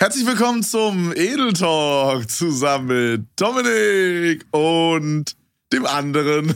[0.00, 5.36] Herzlich willkommen zum Edel Talk zusammen mit Dominik und
[5.72, 6.54] dem anderen.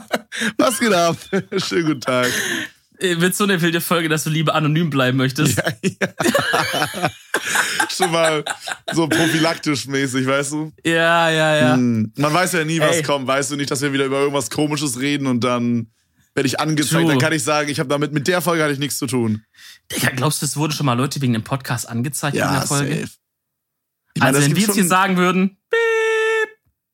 [0.58, 1.16] Was geht ab?
[1.58, 2.28] Schönen guten Tag.
[2.98, 5.58] Äh, Wird so eine wilde Folge, dass du lieber anonym bleiben möchtest.
[5.58, 7.10] Ja, ja.
[7.88, 8.44] Schon mal
[8.92, 10.72] so prophylaktisch mäßig, weißt du?
[10.84, 11.74] Ja, ja, ja.
[11.74, 12.12] Hm.
[12.16, 13.02] Man weiß ja nie, was Ey.
[13.04, 13.26] kommt.
[13.28, 15.86] Weißt du nicht, dass wir wieder über irgendwas Komisches reden und dann
[16.34, 17.02] werde ich angezeigt.
[17.02, 17.06] True.
[17.06, 19.44] Dann kann ich sagen, ich habe damit mit der Folge hatte ich nichts zu tun.
[19.90, 22.94] Digga, glaubst du, es wurden schon mal Leute wegen dem Podcast angezeigt in der Folge?
[22.94, 23.12] safe.
[24.14, 26.48] Ich Also, wenn wir jetzt hier sagen würden, piep,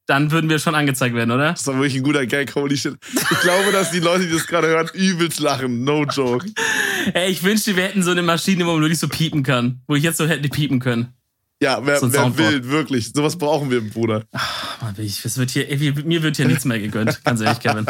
[0.06, 1.52] dann würden wir schon angezeigt werden, oder?
[1.52, 2.97] Das war wirklich ein guter Gag, holy shit.
[3.12, 5.84] Ich glaube, dass die Leute, die das gerade hören, übelst lachen.
[5.84, 6.47] No joke.
[7.12, 9.83] Ey, ich wünschte, wir hätten so eine Maschine, wo man wirklich so piepen kann.
[9.86, 11.12] Wo ich jetzt so hätte piepen können.
[11.61, 13.12] Ja, wer, So wer will, wirklich.
[13.12, 14.25] Sowas brauchen wir, Bruder.
[14.80, 17.84] Mann, ich, es wird hier, ey, mir wird hier nichts mehr gegönnt, ganz ehrlich, Kevin.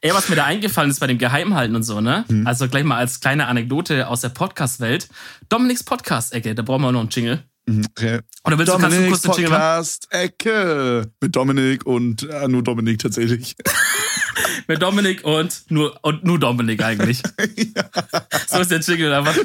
[0.00, 2.24] Ey, was mir da eingefallen ist bei dem Geheimhalten und so, ne?
[2.28, 2.46] Mhm.
[2.46, 5.08] Also gleich mal als kleine Anekdote aus der Podcast-Welt.
[5.48, 7.42] Dominiks Podcast-Ecke, da brauchen wir auch noch einen Jingle.
[7.68, 8.20] Okay.
[8.44, 9.60] Oder willst du, kannst du kurz den Jingle machen?
[9.60, 13.56] Podcast Ecke mit Dominik und äh, nur Dominik tatsächlich.
[14.66, 17.22] Mit Dominik und nur, und nur Dominik eigentlich.
[18.48, 19.36] So ist der Jingle einfach.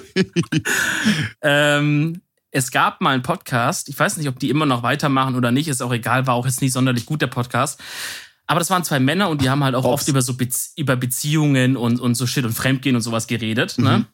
[1.42, 5.52] ähm, es gab mal einen Podcast, ich weiß nicht, ob die immer noch weitermachen oder
[5.52, 7.82] nicht, ist auch egal, war auch jetzt nicht sonderlich gut, der Podcast.
[8.48, 10.02] Aber das waren zwei Männer und die haben halt auch Hops.
[10.02, 13.78] oft über so Bez über Beziehungen und, und so Shit und Fremdgehen und sowas geredet.
[13.78, 14.06] Ne?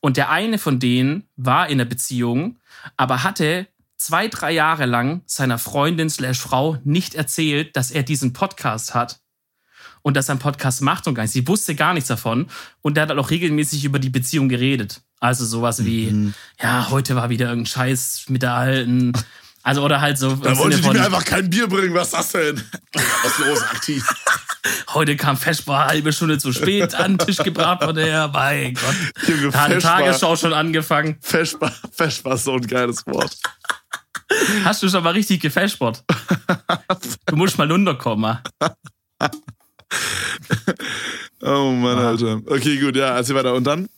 [0.00, 2.58] Und der eine von denen war in einer Beziehung,
[2.96, 8.32] aber hatte zwei, drei Jahre lang seiner Freundin slash Frau nicht erzählt, dass er diesen
[8.32, 9.20] Podcast hat
[10.02, 11.32] und dass er einen Podcast macht und gar nicht.
[11.32, 12.48] Sie wusste gar nichts davon
[12.80, 15.02] und der hat halt auch regelmäßig über die Beziehung geredet.
[15.20, 16.34] Also sowas wie, Mhm.
[16.62, 19.12] ja, heute war wieder irgendein Scheiß mit der alten.
[19.62, 20.34] Also oder halt so.
[20.36, 21.92] Da wollte von, mir einfach kein Bier bringen.
[21.94, 22.64] Was ist das denn?
[22.94, 24.08] Was ist los, aktiv?
[24.94, 28.28] heute kam Feschbar eine halbe Stunde zu spät an den Tisch gebracht von der.
[28.28, 28.94] Mein Gott.
[29.28, 31.18] Junge, Da hat die Tagesschau schon angefangen.
[31.20, 33.36] Fesch war, Fesch war so ein geiles Wort.
[34.64, 36.02] Hast du schon mal richtig gefashbot?
[37.26, 38.38] Du musst mal runterkommen.
[41.42, 42.08] Oh Mann, Ah.
[42.08, 42.40] Alter.
[42.46, 43.54] Okay, gut, ja, erzähl weiter.
[43.54, 43.88] Und dann?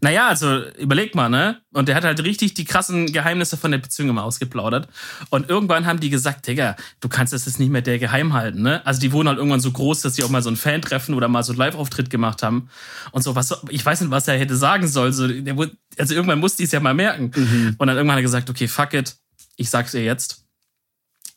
[0.00, 1.60] Naja, also überleg mal, ne?
[1.72, 4.88] Und der hat halt richtig die krassen Geheimnisse von der Beziehung immer ausgeplaudert.
[5.30, 8.62] Und irgendwann haben die gesagt, Digga, du kannst das jetzt nicht mehr der geheim halten,
[8.62, 8.84] ne?
[8.86, 11.28] Also die wurden halt irgendwann so groß, dass sie auch mal so ein Fan-Treffen oder
[11.28, 12.68] mal so einen Live-Auftritt gemacht haben.
[13.12, 15.12] Und so, was, ich weiß nicht, was er hätte sagen sollen.
[15.12, 17.30] So, also irgendwann musste die es ja mal merken.
[17.78, 19.16] Und dann irgendwann hat er gesagt, okay, fuck it,
[19.56, 20.44] ich sag's ihr jetzt.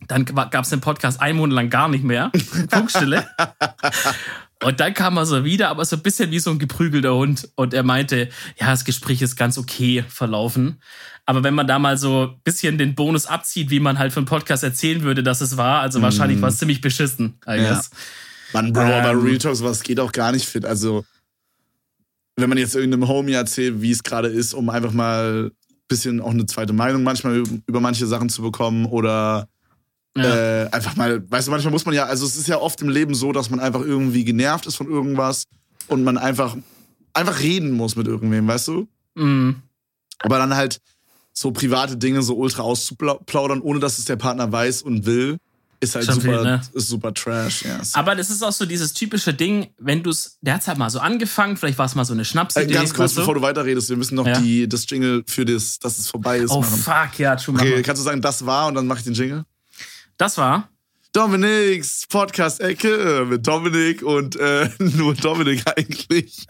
[0.07, 2.31] Dann gab es den Podcast einen Monat lang gar nicht mehr.
[2.69, 3.27] Funkstille.
[4.65, 7.47] Und dann kam er so wieder, aber so ein bisschen wie so ein geprügelter Hund.
[7.55, 10.81] Und er meinte, ja, das Gespräch ist ganz okay verlaufen.
[11.27, 14.19] Aber wenn man da mal so ein bisschen den Bonus abzieht, wie man halt für
[14.21, 17.73] einen Podcast erzählen würde, dass es war, also wahrscheinlich war es ziemlich beschissen, I Ja.
[17.75, 17.91] guess.
[18.53, 19.19] Mann, Bro, aber Ähm.
[19.21, 20.65] Real Talks, was geht auch gar nicht fit.
[20.65, 21.05] Also,
[22.35, 25.51] wenn man jetzt irgendeinem Homie erzählt, wie es gerade ist, um einfach mal ein
[25.87, 29.47] bisschen auch eine zweite Meinung manchmal über manche Sachen zu bekommen oder
[30.17, 30.63] Ja.
[30.63, 32.89] äh, einfach mal, weißt du, manchmal muss man ja, also es ist ja oft im
[32.89, 35.43] Leben so, dass man einfach irgendwie genervt ist von irgendwas
[35.87, 36.55] und man einfach,
[37.13, 38.87] einfach reden muss mit irgendwem, weißt du?
[39.15, 39.55] Mm.
[40.19, 40.79] Aber dann halt
[41.33, 45.37] so private Dinge so ultra auszuplaudern, ohne dass es der Partner weiß und will,
[45.81, 46.61] ist halt Schon super, viel, ne?
[46.73, 47.63] ist super trash.
[47.65, 47.81] Ja.
[47.93, 50.89] Aber das ist auch so dieses typische Ding, wenn du es, der hat halt mal
[50.89, 52.73] so angefangen, vielleicht war es mal so eine Äh, Schnapsidee.
[52.73, 54.39] ganz kurz, bevor du weiterredest, wir müssen noch Ja.
[54.39, 56.77] die, das Jingle für das, dass es vorbei ist, Oh machen.
[56.77, 59.43] fuck, ja, schon Okay, kannst du sagen, das war und dann mache ich den Jingle?
[60.17, 60.69] Das war.
[61.13, 66.45] Dominiks Podcast-Ecke mit Dominik und äh, nur Dominik eigentlich.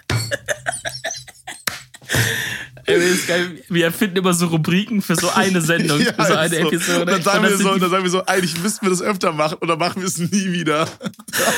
[3.70, 6.56] Wir erfinden immer so Rubriken für so eine Sendung, für so eine so.
[6.68, 7.02] Episode.
[7.02, 9.31] Und dann sagen, Und wir so, dann sagen wir so, eigentlich müssten wir das öfter
[9.34, 10.88] machen oder machen wir es nie wieder.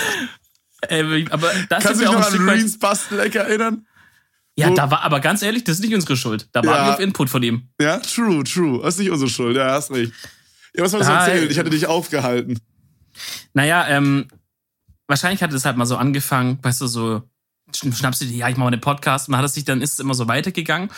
[0.87, 2.49] Ey, aber das Kannst du dich noch an.
[2.49, 3.85] Reens Basteleck erinnern?
[4.55, 6.47] Ja, da war, aber ganz ehrlich, das ist nicht unsere Schuld.
[6.51, 6.85] Da waren Ja.
[6.87, 7.69] wir auf Input von ihm.
[7.79, 8.79] Ja, true, true.
[8.81, 10.13] Das ist nicht unsere Schuld, ja, hast recht.
[10.77, 11.49] Ja, was wolltest du Da- erzählen?
[11.51, 12.59] Ich hatte dich aufgehalten.
[13.53, 14.27] Naja, ähm,
[15.07, 17.23] wahrscheinlich hat es halt mal so angefangen, weißt du, so
[17.73, 19.81] schn- schnappst du dir, ja, ich mache einen Podcast, und dann hat es sich, dann
[19.81, 20.89] ist es immer so weitergegangen.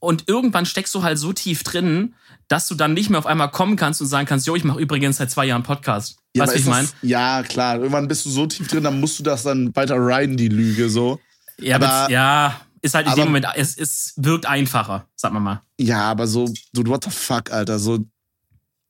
[0.00, 2.14] Und irgendwann steckst du halt so tief drin,
[2.48, 4.80] dass du dann nicht mehr auf einmal kommen kannst und sagen kannst, jo, ich mache
[4.80, 6.16] übrigens seit zwei Jahren Podcast.
[6.34, 6.88] Ja, weißt du, ich meine?
[7.02, 7.76] Ja, klar.
[7.76, 10.88] Irgendwann bist du so tief drin, dann musst du das dann weiter riden, die Lüge,
[10.88, 11.20] so.
[11.60, 15.32] Ja, aber- aber, ja, ist halt in aber- dem Moment, es, es wirkt einfacher, sag
[15.32, 15.62] mal mal.
[15.78, 17.78] Ja, aber so, du, what the fuck, Alter.
[17.78, 17.98] So,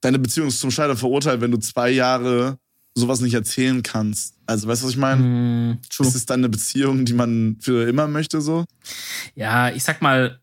[0.01, 2.59] deine Beziehung ist zum Scheitern verurteilt, wenn du zwei Jahre
[2.95, 4.35] sowas nicht erzählen kannst.
[4.47, 5.23] Also, weißt du, was ich meine?
[5.23, 6.07] Mm, true.
[6.07, 8.65] Ist es dann eine Beziehung, die man für immer möchte, so?
[9.35, 10.41] Ja, ich sag mal,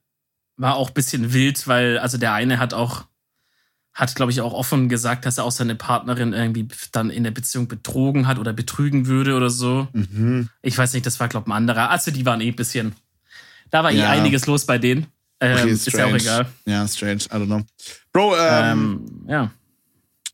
[0.56, 3.06] war auch ein bisschen wild, weil, also der eine hat auch,
[3.94, 7.32] hat, glaube ich, auch offen gesagt, dass er auch seine Partnerin irgendwie dann in der
[7.32, 9.88] Beziehung betrogen hat oder betrügen würde oder so.
[9.92, 10.50] Mhm.
[10.62, 11.90] Ich weiß nicht, das war, glaube ich, ein anderer.
[11.90, 12.94] Also die waren eh ein bisschen.
[13.72, 14.10] Da war eh Ja.
[14.10, 15.08] einiges los bei denen.
[15.40, 16.48] Ähm, Okay, ist ja auch egal.
[16.66, 17.62] Ja, strange, I don't know.
[18.12, 18.42] Bro, ähm,
[19.26, 19.52] Ähm, ja.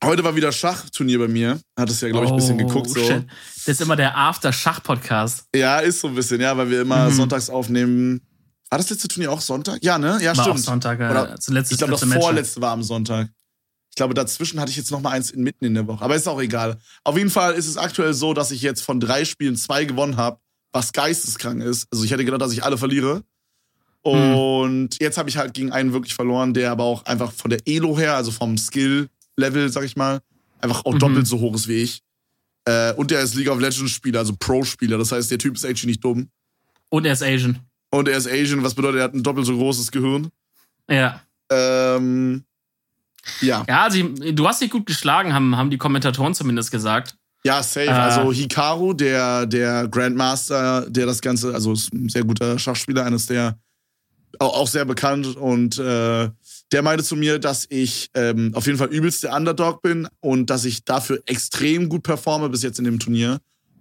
[0.03, 1.59] heute war wieder Schachturnier bei mir.
[1.77, 2.99] Hat es ja, glaube ich, ein bisschen Oh, geguckt so.
[3.05, 3.25] shit.
[3.57, 5.45] Das ist immer der After-Schach-Podcast.
[5.55, 7.13] Ja, ist so ein bisschen, ja, weil wir immer Mhm.
[7.15, 8.21] sonntags aufnehmen.
[8.69, 9.79] War das letzte Turnier auch Sonntag?
[9.83, 10.19] Ja, ne?
[10.21, 10.65] Ja, War auch stimmt.
[10.65, 10.99] Sonntag.
[10.99, 13.29] Äh, Oder- zuletzt Ich glaube, das vorletzte war am Sonntag.
[13.89, 16.03] Ich glaube, dazwischen hatte ich jetzt noch mal eins in, mitten in der Woche.
[16.03, 16.79] Aber ist auch egal.
[17.03, 20.17] Auf jeden Fall ist es aktuell so, dass ich jetzt von drei Spielen zwei gewonnen
[20.17, 20.39] habe,
[20.71, 21.87] was geisteskrank ist.
[21.91, 23.21] Also ich hätte gedacht, dass ich alle verliere.
[24.03, 27.59] Und jetzt habe ich halt gegen einen wirklich verloren, der aber auch einfach von der
[27.65, 30.21] Elo her, also vom Skill-Level, sag ich mal,
[30.59, 30.99] einfach auch Mhm.
[30.99, 32.01] doppelt so hoch ist wie ich.
[32.65, 34.97] Äh, und der ist League of Legends-Spieler, also Pro-Spieler.
[34.97, 36.29] Das heißt, der Typ ist actually nicht dumm.
[36.89, 37.59] Und er ist Asian.
[37.91, 40.29] Und er ist Asian, was bedeutet, er hat ein doppelt so großes Gehirn.
[40.89, 41.21] Ja.
[41.49, 42.43] Ähm,
[43.41, 43.63] ja.
[43.67, 47.15] Ja, also, du hast dich gut geschlagen, haben, haben die Kommentatoren zumindest gesagt.
[47.45, 47.87] Ja, safe.
[47.87, 47.89] Äh.
[47.89, 53.25] Also Hikaru, der, der Grandmaster, der das Ganze, also ist ein sehr guter Schachspieler, eines
[53.27, 53.57] der
[54.39, 56.29] auch, sehr bekannt und äh,
[56.71, 60.49] der meinte zu mir, dass ich ähm, auf jeden Fall übelst der Underdog bin und
[60.49, 63.39] dass ich dafür extrem gut performe bis jetzt in dem Turnier.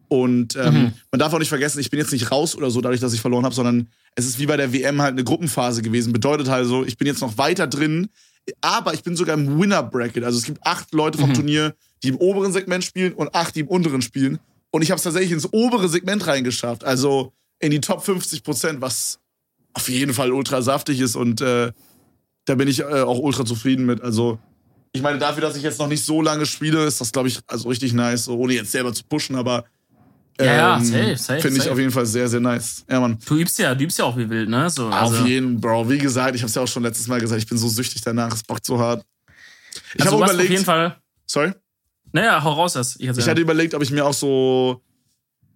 [0.08, 0.92] Und ähm, Mhm.
[1.10, 3.20] man darf auch nicht vergessen, ich bin jetzt nicht raus oder so, dadurch, dass ich
[3.22, 6.12] verloren habe, sondern es ist wie bei der WM halt eine Gruppenphase gewesen.
[6.12, 8.08] Bedeutet halt so, ich bin jetzt noch weiter drin,
[8.60, 10.22] aber ich bin sogar im Winner-Bracket.
[10.24, 11.34] Also es gibt acht Leute vom Mhm.
[11.34, 14.38] Turnier, die im oberen Segment spielen und acht, die im unteren spielen.
[14.70, 16.84] Und ich habe es tatsächlich ins obere Segment reingeschafft.
[16.84, 19.18] Also in die Top 50 Prozent, was
[19.74, 21.16] auf jeden Fall ultra saftig ist.
[21.16, 21.72] Und äh,
[22.44, 24.00] da bin ich äh, auch ultra zufrieden mit.
[24.02, 24.38] Also
[24.92, 27.40] ich meine, dafür, dass ich jetzt noch nicht so lange spiele, ist das, glaube ich,
[27.46, 29.64] also richtig nice, so, ohne jetzt selber zu pushen, aber
[30.38, 31.72] Ja, ja, ähm, safe, safe, finde ich safe.
[31.72, 32.84] auf jeden Fall sehr, sehr nice.
[32.90, 33.18] Ja, Mann.
[33.24, 34.68] Du übst ja, du übst ja auch wie wild, ne?
[34.68, 35.88] So, also, auf jeden, Bro.
[35.88, 38.02] Wie gesagt, ich habe es ja auch schon letztes Mal gesagt, ich bin so süchtig
[38.02, 39.02] danach, es bockt so hart.
[39.94, 40.96] Ich also habe überlegt, auf jeden Fall.
[41.24, 41.52] sorry,
[42.12, 42.96] Naja, hau raus das.
[42.96, 44.82] Ich, ich hatte überlegt, ob ich mir auch so,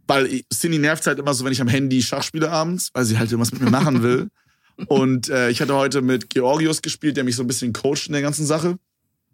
[0.07, 3.19] weil Cindy nervt halt immer so, wenn ich am Handy Schach spiele abends, weil sie
[3.19, 4.29] halt irgendwas mit mir machen will.
[4.87, 8.13] Und äh, ich hatte heute mit Georgios gespielt, der mich so ein bisschen coacht in
[8.13, 8.79] der ganzen Sache.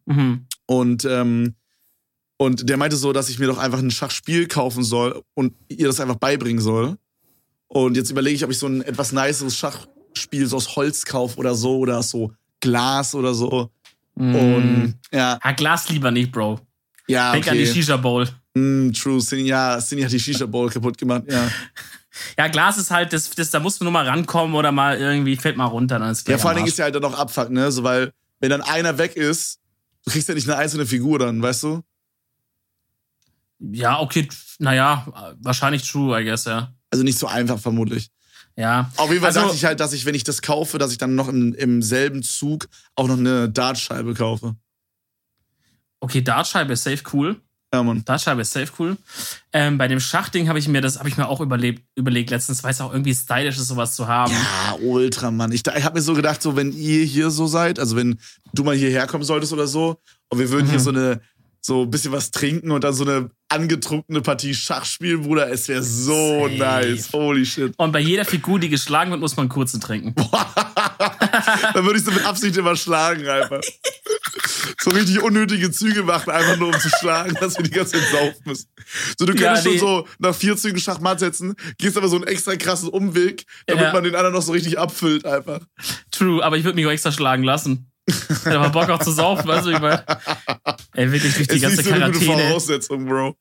[0.07, 0.47] mhm.
[0.67, 1.55] Und, ähm,
[2.37, 5.87] und der meinte so, dass ich mir doch einfach ein Schachspiel kaufen soll und ihr
[5.87, 6.97] das einfach beibringen soll.
[7.69, 11.39] Und jetzt überlege ich, ob ich so ein etwas niceres Schachspiel so aus Holz kaufe
[11.39, 13.71] oder so oder so Glas oder so.
[14.15, 14.35] Mhm.
[14.35, 16.61] Und ja, Ja, Glas lieber nicht, Bro.
[17.07, 17.73] ja, Denk an die okay.
[17.73, 18.29] Shisha Bowl.
[18.55, 21.25] Mm, true, Cindy, ja, Cindy hat die Shisha Bowl kaputt gemacht.
[21.29, 21.51] Ja,
[22.37, 25.37] Ja, Glas ist halt, das, das, da musst du nur mal rankommen oder mal irgendwie
[25.37, 25.99] fällt mal runter.
[25.99, 27.73] Dann ist ja vor allen Dingen ist ja halt dann noch Abfuck, ne?
[27.73, 29.59] So, weil, wenn dann einer weg ist,
[30.05, 31.83] du kriegst ja nicht eine einzelne Figur dann, weißt du?
[33.61, 34.29] Ja, okay,
[34.59, 36.75] naja, wahrscheinlich true, I guess, ja.
[36.91, 38.11] Also nicht so einfach, vermutlich.
[38.57, 38.91] Ja.
[38.97, 40.99] Auf jeden Fall Also- dachte ich halt, dass ich, wenn ich das kaufe, dass ich
[40.99, 44.57] dann noch in, im selben Zug auch noch eine Dartscheibe kaufe.
[46.01, 47.41] Okay, Dartscheibe ist safe cool.
[47.75, 48.05] Ja, Mann.
[48.05, 48.97] Dartscheibe ist safe cool.
[49.55, 52.63] Ähm, bei dem Schachding habe ich mir das, habe ich mir auch überlebt, überlegt letztens,
[52.63, 54.31] weil es auch irgendwie stylisch ist, sowas zu haben.
[54.33, 55.53] Ja, ultra, Mann.
[55.53, 58.19] Ich, ich habe mir so gedacht, so wenn ihr hier so seid, also wenn
[58.53, 59.97] du mal hierher kommen solltest oder so,
[60.29, 60.83] und wir würden hier Mhm.
[60.83, 61.21] so eine
[61.65, 65.69] so ein bisschen was trinken und dann so eine angetrunkene Partie Schach spielen, Bruder, es
[65.69, 66.57] wäre so Safe.
[66.59, 67.13] nice.
[67.13, 67.73] Holy shit.
[67.77, 70.13] Und bei jeder Figur, die geschlagen wird, muss man einen kurzen trinken.
[71.75, 73.61] dann würde ich so mit Absicht immer schlagen einfach.
[74.81, 78.09] So richtig unnötige Züge machen, einfach nur um zu schlagen, dass wir die ganze Zeit
[78.11, 78.69] saufen müssen.
[79.19, 79.79] So, du Ja, könntest nee.
[79.79, 83.85] schon so nach vier Zügen Schachmatt setzen, gehst aber so einen extra krassen Umweg, damit
[83.85, 83.93] Ja.
[83.93, 85.61] man den anderen noch so richtig abfüllt einfach.
[86.11, 87.89] True, aber ich würde mich auch extra schlagen lassen.
[88.07, 90.05] Ich hätte Bock auch zu saufen, weißt du, ich meine.
[90.95, 92.49] Ey, wirklich durch die Ist ganze nicht so eine gute Quarantäne.
[92.49, 93.37] Voraussetzung, Bro.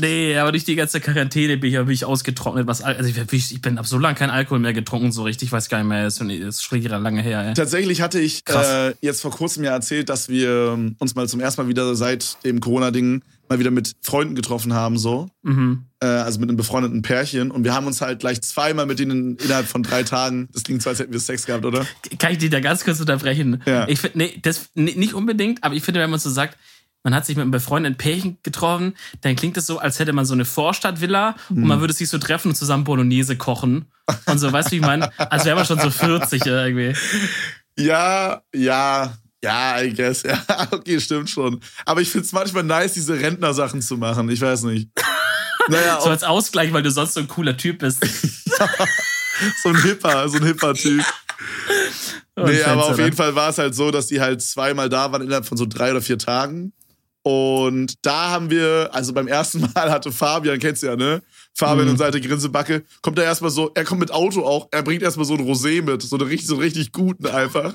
[0.00, 2.66] Nee, aber durch die ganze Quarantäne bin ich ja wirklich ausgetrocknet.
[2.66, 5.48] Was, Al- also ich, ich, bin ab so lange kein Alkohol mehr getrunken, so richtig,
[5.48, 7.54] ich weiß gar nicht mehr, das ist, schon lange her, ey.
[7.54, 11.40] Tatsächlich hatte ich äh, jetzt vor kurzem ja erzählt, dass wir ähm, uns mal zum
[11.40, 15.28] ersten Mal wieder seit dem Corona-Ding mal wieder mit Freunden getroffen haben, so.
[15.42, 15.84] Mhm.
[16.00, 17.50] Äh, also mit einem befreundeten Pärchen.
[17.50, 20.82] Und wir haben uns halt gleich zweimal mit denen innerhalb von drei Tagen, das klingt
[20.82, 21.86] so, als hätten wir Sex gehabt, oder?
[22.18, 23.62] Kann ich dich da ganz kurz unterbrechen?
[23.66, 23.86] Ja.
[23.88, 26.58] Ich finde, nee, das nee, nicht unbedingt, aber ich finde, wenn man so sagt,
[27.06, 30.24] man hat sich mit einem befreundeten Pärchen getroffen, dann klingt es so, als hätte man
[30.24, 31.68] so eine Vorstadtvilla und Mhm.
[31.68, 33.84] man würde sich so treffen und zusammen Bolognese kochen.
[34.26, 35.12] Und so, weißt du, wie ich meine?
[35.30, 36.94] Als wäre man schon so 40 irgendwie.
[37.78, 40.22] Ja, ja, ja, I guess.
[40.26, 41.60] Ja, okay, stimmt schon.
[41.84, 44.28] Aber ich find's manchmal nice, diese Rentner-Sachen zu machen.
[44.28, 44.88] Ich weiß nicht.
[45.68, 48.04] Naja, So als Ausgleich, weil du sonst so ein cooler Typ bist.
[49.62, 51.04] so ein Hipper, so ein Hipper-Typ.
[52.34, 55.12] Und Nee, aber auf jeden Fall war es halt so, dass die halt zweimal da
[55.12, 56.72] waren innerhalb von so drei oder vier Tagen.
[57.28, 61.22] Und da haben wir, also beim ersten Mal hatte Fabian, kennst du ja, ne?
[61.54, 61.90] Fabian Mhm.
[61.92, 65.26] und seine Grinsebacke, kommt er erstmal so, er kommt mit Auto auch, er bringt erstmal
[65.26, 67.74] so ein Rosé mit, so eine richtig, so einen richtig guten einfach.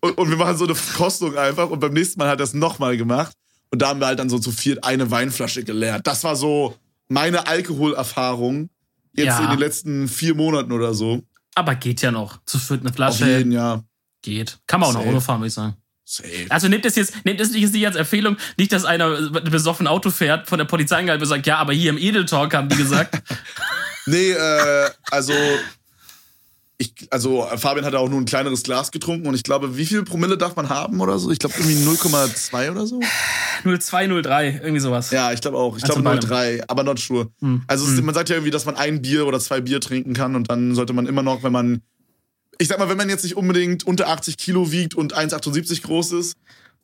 [0.00, 2.54] Und, und wir machen so eine Kostung einfach und beim nächsten Mal hat er es
[2.54, 3.36] nochmal gemacht.
[3.70, 6.06] Und da haben wir halt dann so zu viert eine Weinflasche geleert.
[6.06, 6.74] Das war so
[7.08, 8.70] meine Alkoholerfahrung
[9.12, 9.44] jetzt Ja.
[9.44, 11.20] in den letzten vier Monaten oder so.
[11.54, 12.38] Aber geht ja noch.
[12.46, 13.26] Zu viert eine Auf Flasche.
[13.28, 13.84] jeden Jahr.
[14.22, 14.58] Geht.
[14.66, 15.10] Kann man auch noch Safe.
[15.12, 15.74] ohne fahren, würde ich sagen.
[16.10, 16.46] Safe.
[16.48, 20.48] Also nehmt das jetzt, nehmt das nicht als Empfehlung, nicht, dass einer besoffen Auto fährt,
[20.48, 22.76] von der Polizei angehalten wird und sagt, ja, aber hier im Edel Talk haben die
[22.76, 23.22] gesagt.
[24.06, 25.34] Nee, äh, also.
[26.78, 30.02] Ich, also Fabian hat auch nur ein kleineres Glas getrunken und ich glaube, wie viel
[30.02, 31.30] Promille darf man haben oder so?
[31.30, 32.98] Ich glaube irgendwie 0,2 oder so.
[33.62, 35.10] 0203, irgendwie sowas.
[35.10, 35.76] Ja, ich glaube auch.
[35.76, 36.30] Ich Also glaube beidem.
[36.30, 37.28] 0,3, aber not sure.
[37.40, 37.62] Hm.
[37.66, 40.34] Also es, man sagt ja irgendwie, dass man ein Bier oder zwei Bier trinken kann
[40.34, 41.82] und dann sollte man immer noch, wenn man,
[42.60, 46.12] ich sag mal, wenn man jetzt nicht unbedingt unter 80 Kilo wiegt und 1,78 groß
[46.12, 46.36] ist,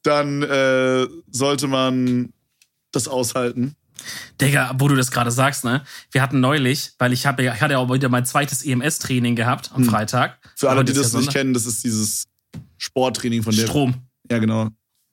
[0.02, 2.30] dann äh, sollte man
[2.92, 3.76] das aushalten.
[4.40, 5.84] Digga, wo du das gerade sagst, ne?
[6.10, 9.70] Wir hatten neulich, weil ich habe, ich hatte ja auch wieder mein zweites EMS-Training gehabt
[9.74, 10.38] am Freitag.
[10.42, 10.50] Hm.
[10.56, 12.24] Für alle, die das ja nicht kennen, das ist dieses
[12.78, 13.66] Sporttraining von der.
[13.66, 13.94] Strom.
[14.30, 14.68] Ja, genau.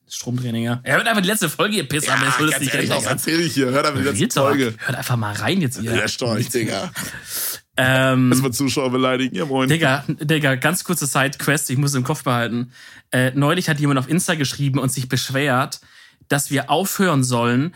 [0.08, 0.80] Stromtraining, ja.
[0.82, 3.10] Er hört einfach die letzte Folge, ihr Pisser, ja, das würdest nicht ehrlich, was kennen.
[3.10, 3.70] erzähl ich hier?
[3.70, 4.40] Hört einfach die letzte.
[4.40, 4.74] Folge.
[4.78, 5.92] Hört einfach mal rein jetzt hier.
[5.92, 6.90] Der Storch, Digga.
[7.76, 9.34] Ähm, Lass mal Zuschauer beleidigen.
[9.34, 9.68] Ja, moin.
[9.68, 12.72] Digga, Digga, ganz kurze Side-Quest, ich muss im Kopf behalten.
[13.10, 15.80] Äh, neulich hat jemand auf Insta geschrieben und sich beschwert,
[16.28, 17.74] dass wir aufhören sollen,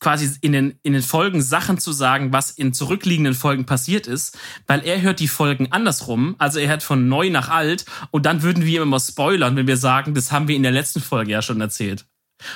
[0.00, 4.36] quasi in den, in den Folgen Sachen zu sagen, was in zurückliegenden Folgen passiert ist,
[4.66, 8.42] weil er hört die Folgen andersrum, also er hört von neu nach alt und dann
[8.42, 11.42] würden wir immer spoilern, wenn wir sagen, das haben wir in der letzten Folge ja
[11.42, 12.06] schon erzählt.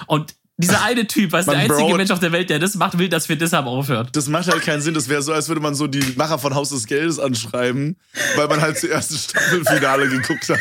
[0.06, 1.96] Und dieser eine Typ, was der einzige Bro.
[1.96, 4.08] Mensch auf der Welt, der das macht, will, dass wir deshalb aufhören.
[4.12, 4.94] Das macht halt keinen Sinn.
[4.94, 7.96] Das wäre so, als würde man so die Macher von Haus des Geldes anschreiben,
[8.36, 10.60] weil man halt zuerst das Staffelfinale geguckt hat.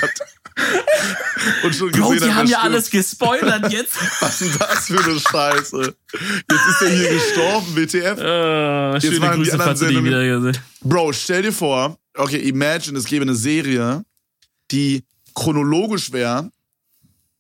[1.64, 2.64] Und schon gesehen Bro, die hat, haben ja stirbt.
[2.64, 3.94] alles gespoilert jetzt.
[4.22, 5.96] Was ist das für eine Scheiße?
[6.14, 8.20] Jetzt ist er hier gestorben, WTF.
[8.20, 12.38] Äh, schöne machen die Grüße, anderen die Sendungen- wieder gesehen Bro, stell dir vor, okay,
[12.38, 14.04] imagine, es gäbe eine Serie,
[14.72, 15.04] die
[15.36, 16.52] chronologisch wäre,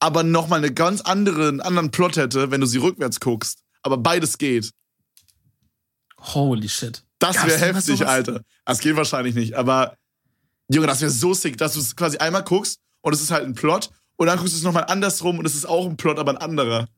[0.03, 3.60] aber nochmal eine ganz andere, einen anderen Plot hätte, wenn du sie rückwärts guckst.
[3.83, 4.69] Aber beides geht.
[6.19, 7.05] Holy shit.
[7.19, 8.10] Das wäre heftig, sowas?
[8.10, 8.41] Alter.
[8.65, 9.95] Das geht wahrscheinlich nicht, aber
[10.69, 13.45] Junge, das wäre so sick, dass du es quasi einmal guckst und es ist halt
[13.45, 16.19] ein Plot und dann guckst du es nochmal andersrum und es ist auch ein Plot,
[16.19, 16.89] aber ein anderer.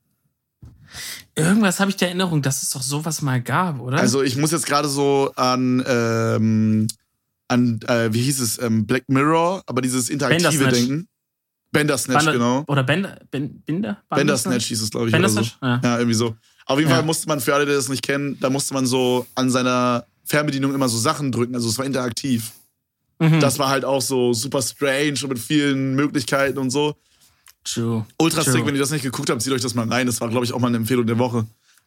[1.35, 3.99] Irgendwas habe ich der Erinnerung, dass es doch sowas mal gab, oder?
[3.99, 6.87] Also ich muss jetzt gerade so an, ähm,
[7.49, 10.69] an äh, wie hieß es, ähm, Black Mirror, aber dieses interaktive.
[10.69, 11.07] Denken.
[11.79, 12.63] Bandersnatch, Bander- genau.
[12.67, 13.97] Oder Bender, ben, Binder?
[14.09, 15.35] Bandersnatch hieß es, glaube ich, oder so.
[15.35, 15.57] Bandersnatch?
[15.61, 15.81] Ja.
[15.83, 16.35] Ja, irgendwie so.
[16.65, 16.97] Auf jeden Ja.
[16.97, 20.05] Fall musste man, für alle, die das nicht kennen, da musste man so an seiner
[20.23, 21.53] Fernbedienung immer so Sachen drücken.
[21.55, 22.51] Also es war interaktiv.
[23.19, 23.39] Mhm.
[23.39, 26.95] Das war halt auch so super strange und mit vielen Möglichkeiten und so.
[27.63, 28.05] True.
[28.19, 28.53] Ultra True.
[28.53, 30.05] sick, wenn ihr das nicht geguckt habt, zieht euch das mal rein.
[30.07, 31.45] Das war, glaube ich, auch mal eine Empfehlung der Woche.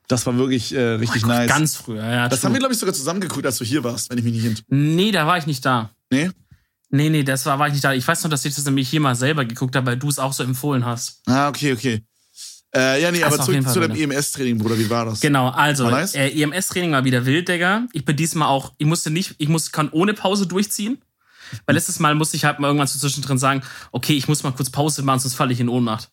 [0.08, 1.48] Das war wirklich äh, richtig Oh Gott, nice.
[1.48, 2.28] Ganz früher, ja.
[2.28, 2.46] das true.
[2.48, 4.44] haben wir, glaube ich, sogar zusammen geguckt, als du hier warst, wenn ich mich nicht
[4.46, 4.64] ent...
[4.68, 5.90] Nee, da war ich nicht da.
[6.10, 6.30] Nee?
[6.90, 7.92] Nee, nee, das war, war ich nicht da.
[7.92, 10.18] Ich weiß noch, dass ich das nämlich hier mal selber geguckt habe, weil du es
[10.18, 11.20] auch so empfohlen hast.
[11.26, 12.02] Ah, okay, okay.
[12.74, 13.94] Äh, ja, nee, Das aber auf zu, deinem.
[13.96, 15.20] EMS-Training, Bruder, wie war das?
[15.20, 16.14] Genau, also, nice?
[16.14, 17.86] äh, EMS-Training war wieder wild, Digga.
[17.92, 20.98] Ich bin diesmal auch, ich musste nicht, ich muss, kann ohne Pause durchziehen.
[21.64, 24.52] Weil letztes Mal musste ich halt mal irgendwann so zwischendrin sagen, okay, ich muss mal
[24.52, 26.10] kurz Pause machen, sonst falle ich in Ohnmacht.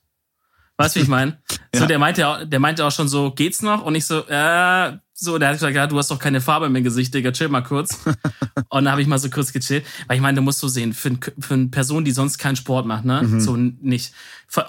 [0.77, 1.37] Weißt du, wie ich meine?
[1.75, 1.87] So, Ja.
[1.87, 3.83] der meinte, der meinte auch schon so, geht's noch?
[3.83, 6.83] Und ich so, äh, so, der hat gesagt, ja, du hast doch keine Farbe im
[6.83, 7.99] Gesicht, Digga, chill mal kurz.
[8.69, 9.85] und dann habe ich mal so kurz gechillt.
[10.07, 12.57] Weil ich meine, du musst so sehen, für, ein, für eine Person, die sonst keinen
[12.57, 13.39] Sport macht, ne, Mhm.
[13.39, 14.13] so nicht,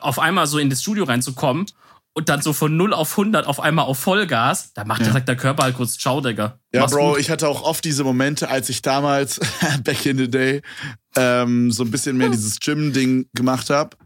[0.01, 1.67] auf einmal so in das Studio reinzukommen
[2.13, 5.13] und dann so von 0 auf 100 auf einmal auf Vollgas, da macht Ja.
[5.13, 6.61] der, der Körper halt kurz, ciao, Digga.
[6.73, 7.21] Ja, Mach's Bro, gut.
[7.21, 9.41] ich hatte auch oft diese Momente, als ich damals,
[9.85, 10.63] back in the day,
[11.17, 13.97] ähm, so ein bisschen mehr dieses Gym-Ding gemacht habe.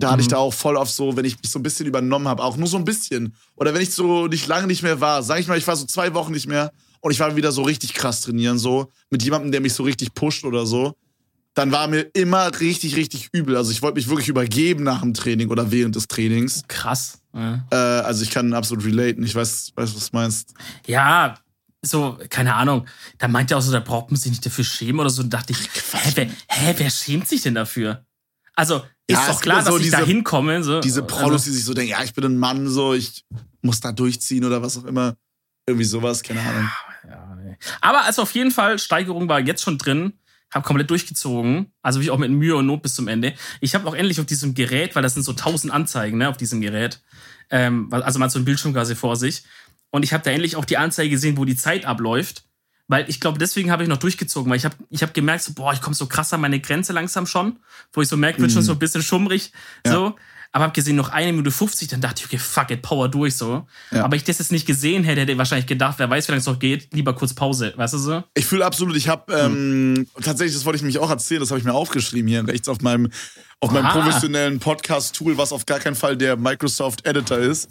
[0.00, 0.32] Da hatte ich Mhm.
[0.32, 2.68] da auch voll auf so, wenn ich mich so ein bisschen übernommen habe, auch nur
[2.68, 3.34] so ein bisschen.
[3.56, 5.86] Oder wenn ich so nicht lange nicht mehr war, sag ich mal, ich war so
[5.86, 9.50] zwei Wochen nicht mehr und ich war wieder so richtig krass trainieren, so mit jemandem,
[9.50, 10.94] der mich so richtig pusht oder so.
[11.54, 13.56] Dann war mir immer richtig, richtig übel.
[13.56, 16.62] Also ich wollte mich wirklich übergeben nach dem Training oder während des Trainings.
[16.68, 17.18] Krass.
[17.34, 17.64] Ja.
[17.72, 19.24] Äh, also ich kann absolut relaten.
[19.24, 20.54] Ich weiß, weiß, was du meinst.
[20.86, 21.34] Ja,
[21.82, 22.86] so, keine Ahnung.
[23.18, 25.24] Da meinte er auch so, da braucht man sich nicht dafür schämen oder so.
[25.24, 28.04] Da dachte ich, hä, wer, hä, wer schämt sich denn dafür?
[28.54, 30.62] Also, ist Ja, doch klar, so dass ich da hinkomme.
[30.62, 30.80] So.
[30.80, 33.24] diese Prolos, Also, die sich so denken, ja, ich bin ein Mann, so, ich
[33.62, 35.16] muss da durchziehen oder was auch immer.
[35.66, 36.70] Irgendwie sowas, keine Ahnung.
[37.08, 37.56] ja, nee.
[37.80, 40.12] Aber also auf jeden Fall, Steigerung war jetzt schon drin.
[40.50, 41.72] Hab komplett durchgezogen.
[41.82, 43.34] Also wirklich auch mit Mühe und Not bis zum Ende.
[43.60, 46.38] Ich habe auch endlich auf diesem Gerät, weil das sind so tausend Anzeigen, ne, auf
[46.38, 47.02] diesem Gerät.
[47.50, 49.42] Ähm, also man hat so einen Bildschirm quasi vor sich.
[49.90, 52.44] Und ich habe da endlich auch die Anzeige gesehen, wo die Zeit abläuft.
[52.88, 55.52] Weil ich glaube, deswegen habe ich noch durchgezogen, weil ich habe ich hab gemerkt, so,
[55.52, 57.58] boah, ich komme so krass an meine Grenze langsam schon,
[57.92, 59.52] wo ich so merke, wird schon so ein bisschen schummrig.
[59.84, 59.92] Ja.
[59.92, 60.14] So.
[60.50, 63.36] Aber habe gesehen, noch eine Minute 50, dann dachte ich, okay, fuck it, power durch
[63.36, 63.66] so.
[63.90, 64.04] Ja.
[64.04, 66.40] Aber ich das jetzt nicht gesehen hätte, hätte ich wahrscheinlich gedacht, wer weiß, wie lange
[66.40, 68.24] es noch geht, lieber kurz Pause, weißt du so?
[68.32, 71.58] Ich fühle absolut, ich habe ähm, tatsächlich, das wollte ich mich auch erzählen, das habe
[71.58, 73.10] ich mir aufgeschrieben hier rechts auf meinem,
[73.60, 77.68] auf meinem professionellen Podcast-Tool, was auf gar keinen Fall der Microsoft Editor ist.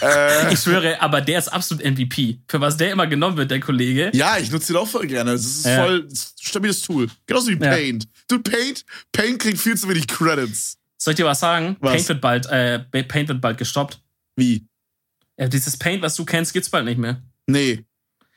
[0.00, 2.40] Äh, Ich schwöre, aber der ist absolut MVP.
[2.48, 4.10] Für was der immer genommen wird, der Kollege.
[4.14, 5.32] ja, ich nutze den auch voll gerne.
[5.32, 5.84] Das ist Ja.
[5.84, 6.08] voll
[6.40, 7.08] stabiles Tool.
[7.26, 7.56] Genauso wie.
[7.56, 8.08] Paint.
[8.28, 10.78] Du, Paint, Paint kriegt viel zu wenig Credits.
[10.96, 11.76] Soll ich dir was sagen?
[11.80, 11.92] Was?
[11.92, 14.00] Paint wird bald, äh, Paint wird bald gestoppt.
[14.36, 14.66] Wie?
[15.38, 17.20] Ja, dieses Paint, was du kennst, gibt's bald nicht mehr.
[17.46, 17.84] Nee.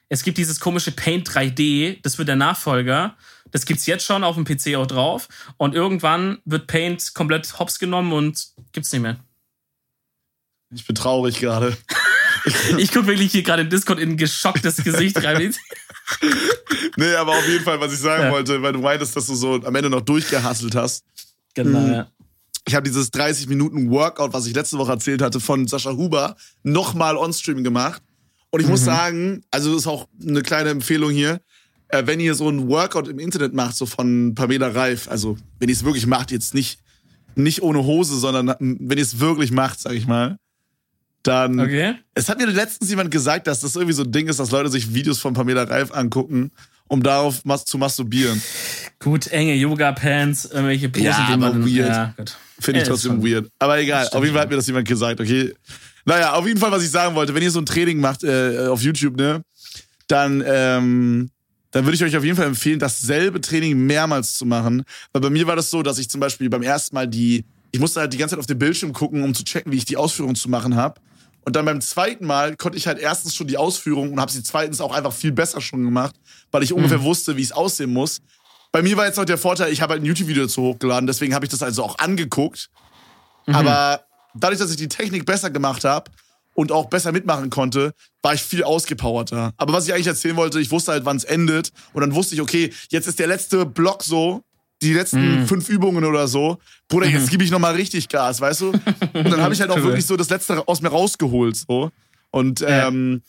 [0.09, 3.15] Es gibt dieses komische Paint 3D, das wird der Nachfolger.
[3.51, 5.27] Das gibt's jetzt schon auf dem PC auch drauf.
[5.57, 9.17] Und irgendwann wird Paint komplett hops genommen und gibt's nicht mehr.
[10.73, 11.75] Ich bin traurig gerade.
[12.77, 15.53] Ich gucke wirklich hier gerade im Discord in ein geschocktes Gesicht rein.
[16.95, 18.31] Nee, aber auf jeden Fall, was ich sagen Ja.
[18.31, 21.03] wollte, weil du meintest, dass du so am Ende noch durchgehasselt hast.
[21.53, 21.91] genau, Mhm.
[21.93, 22.07] ja.
[22.65, 26.35] Ich habe dieses 30 Minuten Workout, was ich letzte Woche erzählt hatte, von Sascha Huber
[26.63, 28.01] nochmal on-stream gemacht.
[28.49, 31.41] Und ich muss sagen, also das ist auch eine kleine Empfehlung hier,
[31.89, 35.67] äh, wenn ihr so ein Workout im Internet macht, so von Pamela Reif, also wenn
[35.69, 36.79] ihr es wirklich macht, jetzt nicht,
[37.35, 40.37] nicht ohne Hose, sondern wenn ihr es wirklich macht, sag ich mal,
[41.23, 41.95] dann Okay.
[42.13, 44.69] es hat mir letztens jemand gesagt, dass das irgendwie so ein Ding ist, dass Leute
[44.69, 46.51] sich Videos von Pamela Reif angucken,
[46.87, 48.41] um darauf mas zu masturbieren.
[48.99, 51.65] Gut, enge Yoga-Pants, irgendwelche Posen, Ja, die aber man.
[51.65, 51.89] weird.
[51.89, 52.13] Ja.
[52.59, 53.49] Finde ich Ja, trotzdem weird.
[53.59, 55.53] Aber egal, auf jeden Fall hat mir das jemand gesagt, okay.
[56.05, 58.67] Naja, auf jeden Fall, was ich sagen wollte, wenn ihr so ein Training macht äh,
[58.67, 59.41] auf YouTube, ne,
[60.07, 61.29] dann, ähm,
[61.71, 64.83] dann würde ich euch auf jeden Fall empfehlen, dasselbe Training mehrmals zu machen.
[65.11, 67.79] Weil bei mir war das so, dass ich zum Beispiel beim ersten Mal die, ich
[67.79, 69.97] musste halt die ganze Zeit auf den Bildschirm gucken, um zu checken, wie ich die
[69.97, 70.99] Ausführung zu machen habe.
[71.45, 74.43] Und dann beim zweiten Mal konnte ich halt erstens schon die Ausführung und habe sie
[74.43, 76.15] zweitens auch einfach viel besser schon gemacht,
[76.51, 78.19] weil ich ungefähr wusste, wie es aussehen muss.
[78.73, 81.33] Bei mir war jetzt noch der Vorteil, ich habe halt ein YouTube-Video dazu hochgeladen, deswegen
[81.33, 82.69] habe ich das also auch angeguckt.
[83.45, 84.01] Aber
[84.35, 86.11] dadurch, dass ich die Technik besser gemacht habe
[86.53, 89.53] und auch besser mitmachen konnte, war ich viel ausgepowerter.
[89.55, 91.71] Aber was ich eigentlich erzählen wollte, ich wusste halt, wann es endet.
[91.93, 94.43] Und dann wusste ich, okay, jetzt ist der letzte Block so,
[94.81, 96.57] die letzten fünf Übungen oder so.
[96.87, 98.69] Bruder, jetzt gebe ich nochmal richtig Gas, weißt du?
[98.69, 98.81] Und
[99.13, 101.55] dann habe ich halt auch wirklich so das Letzte aus mir rausgeholt.
[101.55, 101.89] So.
[102.31, 103.21] Und ähm,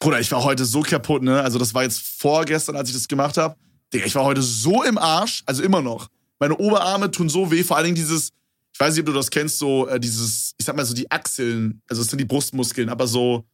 [0.00, 1.40] Bruder, ich war heute so kaputt, ne?
[1.42, 3.54] Also das war jetzt vorgestern, als ich das gemacht habe.
[3.92, 6.08] Digga, ich war heute so im Arsch, also immer noch.
[6.40, 8.30] Meine Oberarme tun so weh, vor allen Dingen dieses,
[8.74, 11.08] ich weiß nicht, ob du das kennst, so äh, dieses, ich sag mal so die
[11.10, 13.44] Achseln, also es sind die Brustmuskeln, aber so,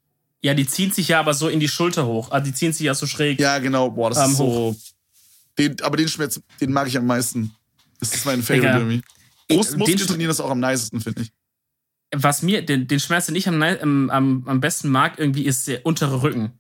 [0.40, 2.30] Ja, die ziehen sich ja aber so in die Schulter hoch.
[2.30, 3.38] Also die ziehen sich ja so schräg.
[3.38, 4.74] ja genau, boah, das Ähm, ist so,
[5.58, 7.52] den, aber den Schmerz, den mag ich am meisten.
[8.00, 8.78] Das ist mein Favorite Digga.
[8.78, 9.02] irgendwie.
[9.50, 11.32] Den- trainieren das auch am nicesten, finde ich.
[12.14, 14.10] Was mir, den, den Schmerz, den ich am, am,
[14.46, 16.52] am, besten mag, irgendwie, ist der untere Rücken.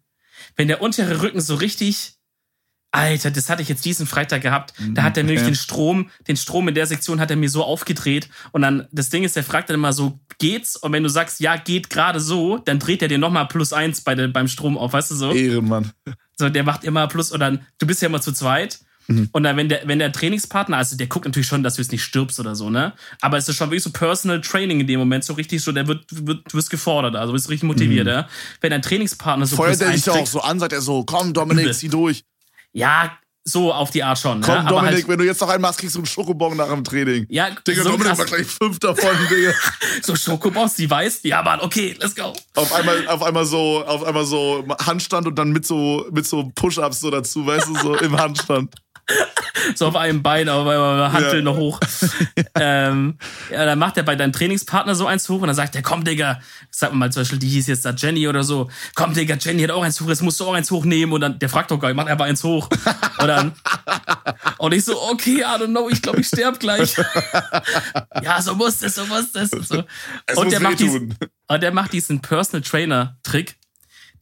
[0.56, 2.14] Wenn der untere Rücken so richtig.
[2.90, 4.72] Alter, das hatte ich jetzt diesen Freitag gehabt.
[4.94, 5.50] Da hat er nämlich Okay.
[5.50, 8.30] den Strom, den Strom in der Sektion hat er mir so aufgedreht.
[8.52, 10.74] Und dann, das Ding ist, der fragt dann immer so, geht's?
[10.74, 14.00] Und wenn du sagst, ja, geht gerade so, dann dreht er dir nochmal plus eins
[14.00, 15.32] bei der, beim Strom auf, weißt du so?
[15.32, 15.92] Ehrenmann.
[16.38, 18.80] So, der macht immer plus und dann, du bist ja immer zu zweit.
[19.08, 19.28] Mhm.
[19.32, 21.92] Und dann, wenn der, wenn der Trainingspartner, also der guckt natürlich schon, dass du jetzt
[21.92, 22.92] nicht stirbst oder so, ne?
[23.22, 25.86] Aber es ist schon wirklich so Personal Training in dem Moment, so richtig so, der
[25.88, 28.28] wird, wird du wirst gefordert, also bist richtig motiviert, ja?
[28.60, 29.58] Wenn dein Trainingspartner so Mhm.
[29.58, 32.24] Feuert er dich auch so an, sagt er so, komm Dominik, zieh durch.
[32.72, 34.60] ja, so auf die Art schon, Komm ja?
[34.60, 36.84] Aber Dominik, halt, wenn du jetzt noch einen machst, kriegst du einen Schokobon nach dem
[36.84, 37.24] Training.
[37.30, 39.52] ja, Digga, so, Dominik war gleich fünf davon, Digga.
[40.02, 42.34] so Schokoboss, die weiß, ja, Mann, okay, let's go.
[42.54, 46.52] Auf einmal, auf einmal so, auf einmal so Handstand und dann mit so, mit so
[46.54, 48.74] Push-Ups so dazu, weißt du, so im Handstand.
[49.74, 51.42] so auf einem Bein, aber bei Hantel Ja.
[51.42, 51.80] noch hoch.
[52.54, 53.18] ähm,
[53.50, 56.04] ja, dann macht er bei deinem Trainingspartner so eins hoch und dann sagt er, komm,
[56.04, 56.40] Digga,
[56.70, 59.70] sag mal zum Beispiel, die hieß jetzt da Jenny oder so, komm, Digga, Jenny hat
[59.70, 61.88] auch eins hoch, jetzt musst du auch eins hochnehmen und dann, der fragt doch gar
[61.88, 62.68] nicht, macht einfach eins hoch.
[63.18, 63.52] Und dann,
[64.58, 66.94] und ich so, okay, I don't know, ich glaube, ich sterb gleich.
[68.22, 69.52] ja, so muss das, so muss das.
[69.52, 69.84] Und, so.
[70.36, 71.16] Und der macht diesen,
[71.48, 73.56] und der macht diesen Personal Trainer Trick,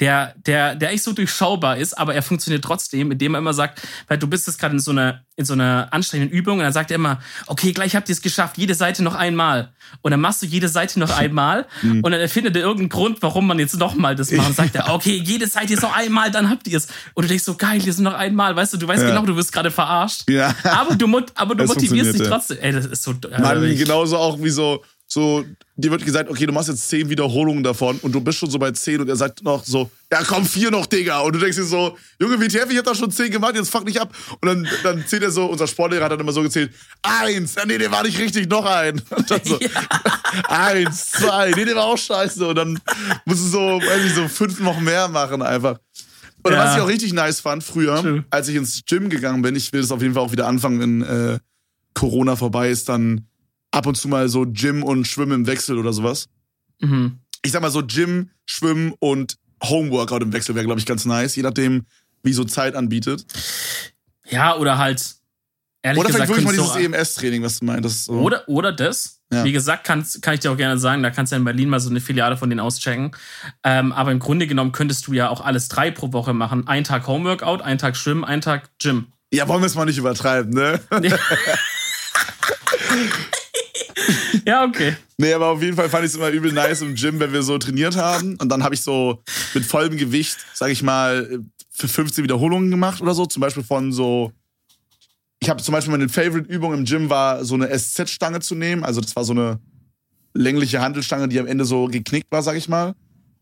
[0.00, 3.80] der, der, der echt so durchschaubar ist, aber er funktioniert trotzdem, indem er immer sagt,
[4.08, 6.72] weil du bist jetzt gerade in so einer, in so einer anstrengenden Übung und dann
[6.72, 9.70] sagt er immer, okay, gleich habt ihr es geschafft, jede Seite noch einmal.
[10.02, 12.00] Und dann machst du jede Seite noch einmal Mhm.
[12.02, 14.48] und dann erfindet er irgendeinen Grund, warum man jetzt nochmal das macht.
[14.48, 16.88] Und sagt er, okay, jede Seite ist noch einmal, dann habt ihr es.
[17.14, 19.08] Und du denkst so, geil, hier sind noch einmal, weißt du, du weißt Ja.
[19.10, 20.28] genau, du wirst gerade verarscht.
[20.30, 20.54] Ja.
[20.64, 22.58] Aber du, aber du motivierst dich trotzdem.
[22.60, 23.12] Ey, das ist so.
[23.12, 25.44] äh, Mann, genauso auch wie so, so,
[25.76, 28.58] dir wird gesagt, okay, du machst jetzt zehn Wiederholungen davon und du bist schon so
[28.58, 31.20] bei zehn und er sagt noch so, ja komm, vier noch, Digga.
[31.20, 33.84] Und du denkst dir so, Junge, WTF, ich hab da schon zehn gemacht, jetzt fuck
[33.84, 34.12] nicht ab.
[34.40, 37.64] Und dann, dann zählt er so, unser Sportlehrer hat dann immer so gezählt, eins, ja,
[37.64, 39.00] nee, der war nicht richtig, noch ein.
[39.16, 39.58] Und dann so,
[40.48, 42.46] eins, zwei, nee, der war auch scheiße.
[42.46, 42.78] Und dann
[43.24, 45.78] musst du so, weiß ich, so fünf noch mehr machen einfach.
[46.42, 46.64] Und Ja.
[46.64, 48.24] was ich auch richtig nice fand früher, True.
[48.30, 50.80] als ich ins Gym gegangen bin, ich will das auf jeden Fall auch wieder anfangen,
[50.80, 51.38] wenn äh,
[51.94, 53.26] Corona vorbei ist, dann
[53.76, 56.28] ab und zu mal so Gym und Schwimmen im Wechsel oder sowas.
[56.80, 57.18] Mhm.
[57.42, 61.36] Ich sag mal so Gym, Schwimmen und Homeworkout im Wechsel wäre, glaube ich, ganz nice,
[61.36, 61.84] je nachdem,
[62.22, 63.26] wie so Zeit anbietet.
[64.28, 65.16] Ja, oder halt
[65.82, 68.06] Ehrlich Oder vielleicht gesagt, wirklich mal dieses EMS-Training, was du meintest.
[68.06, 68.14] So.
[68.14, 69.20] Oder, oder das.
[69.32, 69.44] Ja.
[69.44, 71.78] Wie gesagt, kann, kann ich dir auch gerne sagen, da kannst du in Berlin mal
[71.78, 73.12] so eine Filiale von denen auschecken.
[73.62, 76.66] Ähm, aber im Grunde genommen könntest du ja auch alles drei pro Woche machen.
[76.66, 79.12] Ein Tag Homeworkout, ein Tag Schwimmen, ein Tag Gym.
[79.32, 80.80] Ja, wollen wir es mal nicht übertreiben, ne?
[84.50, 84.96] Ja, okay.
[85.18, 87.42] Nee, aber auf jeden Fall fand ich es immer übel nice im Gym, wenn wir
[87.42, 88.36] so trainiert haben.
[88.36, 89.22] Und dann habe ich so
[89.54, 93.26] mit vollem Gewicht, sag ich mal, für 15 Wiederholungen gemacht oder so.
[93.26, 94.30] Zum Beispiel von so.
[95.40, 98.84] Ich habe zum Beispiel meine Favorite-Übung im Gym war, so eine SZ-Stange zu nehmen.
[98.84, 99.58] Also das war so eine
[100.32, 102.94] längliche Handelstange, die am Ende so geknickt war, sag ich mal.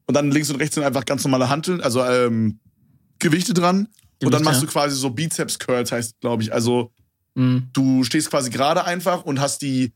[0.06, 2.58] Und dann links und rechts sind einfach ganz normale Hanteln, also ähm,
[3.18, 3.88] Gewichte dran.
[4.22, 4.66] und dann machst ja.
[4.66, 6.52] du quasi so Bizeps-Curls, heißt, glaube ich.
[6.52, 6.90] Also
[7.34, 7.68] Mhm.
[7.72, 9.92] du stehst quasi gerade einfach und hast die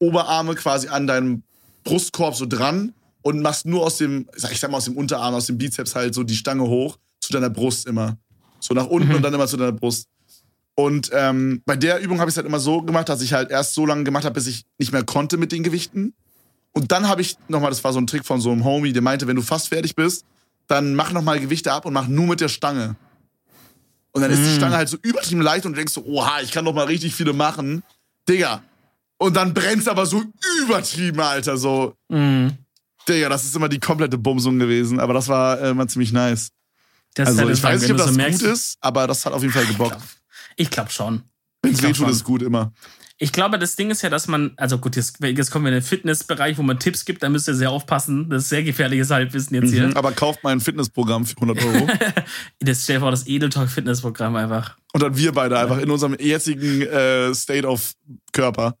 [0.00, 1.42] Oberarme quasi an deinem
[1.84, 5.46] Brustkorb so dran und machst nur aus dem, ich sag mal aus dem Unterarm, aus
[5.46, 8.16] dem Bizeps halt so die Stange hoch zu deiner Brust immer.
[8.58, 9.14] So nach unten Mhm.
[9.16, 10.08] und dann immer zu deiner Brust.
[10.74, 13.50] Und ähm, bei der Übung habe ich es halt immer so gemacht, dass ich halt
[13.50, 16.14] erst so lange gemacht habe, bis ich nicht mehr konnte mit den Gewichten.
[16.72, 19.02] Und dann habe ich nochmal, das war so ein Trick von so einem Homie, der
[19.02, 20.24] meinte, wenn du fast fertig bist,
[20.68, 22.96] dann mach nochmal Gewichte ab und mach nur mit der Stange.
[24.12, 24.56] Und dann ist die Mm.
[24.56, 27.14] Stange halt so übertrieben leicht und du denkst so, oha, ich kann doch mal richtig
[27.14, 27.82] viele machen.
[28.28, 28.62] Digga.
[29.20, 30.22] Und dann brennt's aber so
[30.62, 31.58] übertrieben, Alter.
[31.58, 32.56] So, Mhm.
[33.06, 34.98] Digga, das ist immer die komplette Bumsung gewesen.
[34.98, 36.50] Aber das war äh, immer ziemlich nice.
[37.14, 39.42] Das Also halt ich weiß nicht, ob das so gut ist, aber das hat auf
[39.42, 39.98] jeden Fall gebockt.
[40.56, 41.22] Ich glaube schon.
[41.62, 42.72] Wenn's glaub wehtut, ist gut immer.
[43.18, 45.78] Ich glaube, das Ding ist ja, dass man, also gut, jetzt, jetzt kommen wir in
[45.80, 48.30] den Fitnessbereich, wo man Tipps gibt, da müsst ihr sehr aufpassen.
[48.30, 49.88] Das ist sehr gefährliches Halbwissen jetzt hier.
[49.88, 49.96] Mhm.
[49.96, 51.88] Aber kauft mal ein Fitnessprogramm für 100 Euro.
[52.60, 54.76] Das stell dir vor, das Edeltalk Fitnessprogramm einfach.
[54.94, 57.92] Und dann wir beide einfach in unserem jetzigen äh, State of
[58.32, 58.76] Körper.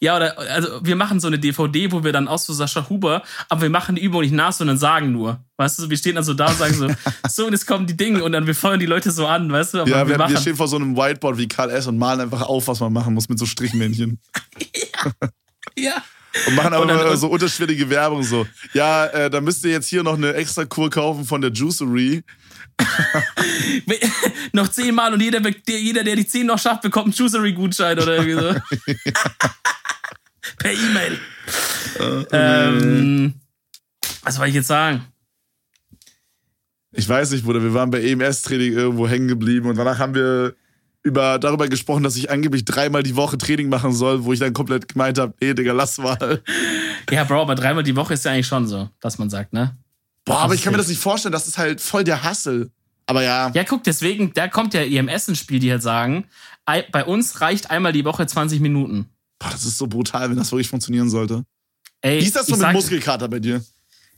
[0.00, 3.22] Ja, oder also wir machen so eine DVD, wo wir dann aus so Sascha Huber,
[3.48, 5.40] aber wir machen die Übung nicht nach, sondern sagen nur.
[5.56, 6.88] Weißt du, wir stehen dann so da und sagen so,
[7.28, 9.74] so, und jetzt kommen die Dinge und dann wir feuern die Leute so an, weißt
[9.74, 9.80] du?
[9.80, 10.32] Aber Ja, wir, machen.
[10.32, 11.86] wir stehen vor so einem Whiteboard wie Karl S.
[11.86, 14.18] und malen einfach auf, was man machen muss mit so Strichmännchen.
[15.76, 16.02] ja.
[16.46, 18.46] Und machen aber Und dann- so unterschwellige Werbung so.
[18.72, 22.22] Ja, äh, da müsst ihr jetzt hier noch eine extra Kur kaufen von der Juicery.
[24.52, 28.16] noch zehnmal und jeder, der, jeder, der die zehn noch schafft, bekommt einen Juicery-Gutschein oder
[28.16, 28.54] irgendwie so.
[30.58, 31.18] per E-Mail.
[32.32, 33.34] ähm,
[34.22, 35.04] was soll ich jetzt sagen?
[36.92, 40.54] Ich weiß nicht, Bruder, wir waren bei EMS-Training irgendwo hängen geblieben und danach haben wir
[41.02, 44.52] über, darüber gesprochen, dass ich angeblich dreimal die Woche Training machen soll, wo ich dann
[44.52, 46.42] komplett gemeint habe, nee, Digga, lass mal.
[47.10, 49.76] Ja, Bro, aber dreimal die Woche ist ja eigentlich schon so, dass man sagt, ne?
[50.28, 52.70] Boah, aber ich kann mir Das nicht vorstellen, das ist halt voll der Hassel.
[53.06, 56.26] Aber ja, Ja, guck, deswegen, da kommt ja EMS ins Spiel, die halt sagen,
[56.66, 59.08] ei- bei uns reicht einmal die Woche 20 Minuten.
[59.40, 61.44] boah, das ist so brutal, wenn das wirklich funktionieren sollte.
[62.02, 63.64] Ey, Wie ist das so mit sag- Muskelkater bei dir?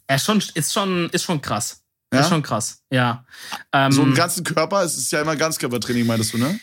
[0.09, 1.83] Ist schon, ist schon, ist schon krass.
[2.13, 2.21] Ja?
[2.21, 3.25] Ist schon krass, ja.
[3.73, 6.59] Ähm, So im ganzen Körper, es ist ja immer Ganzkörpertraining, meintest du, ne?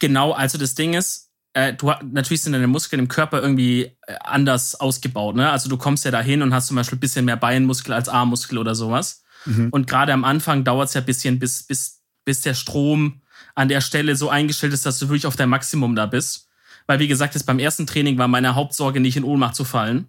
[0.00, 4.14] Genau, also das Ding ist, äh, du natürlich sind deine Muskeln im Körper irgendwie äh,
[4.20, 5.50] anders ausgebaut, ne?
[5.50, 8.58] Also du kommst ja dahin und hast zum Beispiel ein bisschen mehr Beinmuskel als Armmuskel
[8.58, 9.22] oder sowas.
[9.46, 9.68] Mhm.
[9.70, 13.22] Und gerade am Anfang dauert es ja ein bisschen, bis, bis, bis der Strom
[13.54, 16.48] an der Stelle so eingestellt ist, dass du wirklich auf dein Maximum da bist.
[16.86, 20.08] Weil, wie gesagt, das beim ersten Training war meine Hauptsorge, nicht in Ohnmacht zu fallen.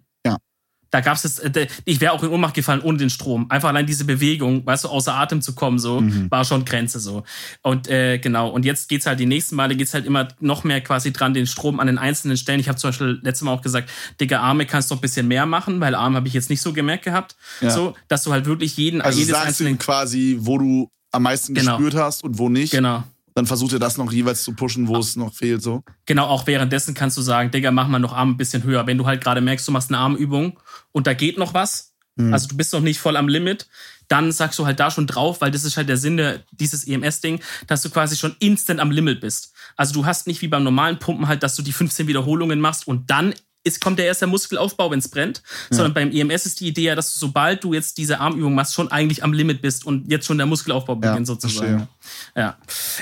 [0.92, 3.50] Da gab es, äh, ich wäre auch in Ohnmacht gefallen ohne den Strom.
[3.50, 6.30] Einfach allein diese Bewegung, weißt du, außer Atem zu kommen, so, Mhm.
[6.30, 7.24] war schon Grenze so.
[7.62, 10.80] Und äh, genau, und jetzt geht's halt, die nächsten Male geht's halt immer noch mehr
[10.82, 12.60] quasi dran, den Strom an den einzelnen Stellen.
[12.60, 15.46] Ich habe zum Beispiel letztes Mal auch gesagt, dicke Arme kannst du ein bisschen mehr
[15.46, 17.36] machen, weil Arme habe ich jetzt nicht so gemerkt gehabt.
[17.62, 17.70] Ja.
[17.70, 19.70] So, dass du halt wirklich jeden, Also jedes sagst du einzelne.
[19.70, 21.78] ihm quasi, wo du am meisten Genau.
[21.78, 22.70] gespürt hast und wo nicht.
[22.70, 23.02] Genau.
[23.34, 25.82] Dann versucht er das noch jeweils zu pushen, wo es noch fehlt, so.
[26.06, 28.86] Genau, auch währenddessen kannst du sagen, Digga, mach mal noch Arm ein bisschen höher.
[28.86, 30.58] Wenn du halt gerade merkst, du machst eine Armübung
[30.92, 32.32] und da geht noch was, Mhm.
[32.34, 33.68] also du bist noch nicht voll am Limit,
[34.08, 37.40] dann sagst du halt da schon drauf, weil das ist halt der Sinn dieses EMS-Ding,
[37.66, 39.54] dass du quasi schon instant am Limit bist.
[39.76, 42.86] Also du hast nicht wie beim normalen Pumpen halt, dass du die 15 Wiederholungen machst
[42.86, 43.32] und dann
[43.64, 45.42] ist, kommt der erste Muskelaufbau, wenn es brennt.
[45.70, 48.74] Sondern beim EMS ist die Idee ja, dass du, sobald du jetzt diese Armübung machst,
[48.74, 51.88] schon eigentlich am Limit bist und jetzt schon der Muskelaufbau Ja, beginnt sozusagen.
[52.36, 52.56] Ja.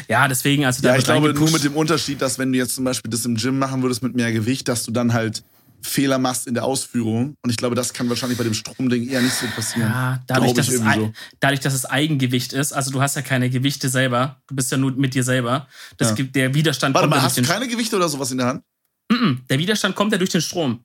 [0.09, 2.59] ja, deswegen, also Ja, da ich wird glaube nur mit dem Unterschied, dass wenn du
[2.59, 5.42] jetzt zum Beispiel das im Gym machen würdest mit mehr Gewicht, dass du dann halt
[5.83, 7.35] Fehler machst in der Ausführung.
[7.42, 9.90] Und ich glaube, das kann wahrscheinlich bei dem Stromding eher nicht so passieren.
[9.90, 11.12] Ja, dadurch, dass ich es, so.
[11.40, 14.77] dadurch, dass es Eigengewicht ist, also du hast ja keine Gewichte selber, du bist ja
[14.77, 15.68] nur mit dir selber.
[15.96, 16.14] Das Ja.
[16.16, 18.62] gibt der Widerstand Warte mal, ja hast du keine Gewichte oder sowas in der Hand?
[19.11, 20.85] Mm-mm, Der Widerstand kommt ja durch den Strom.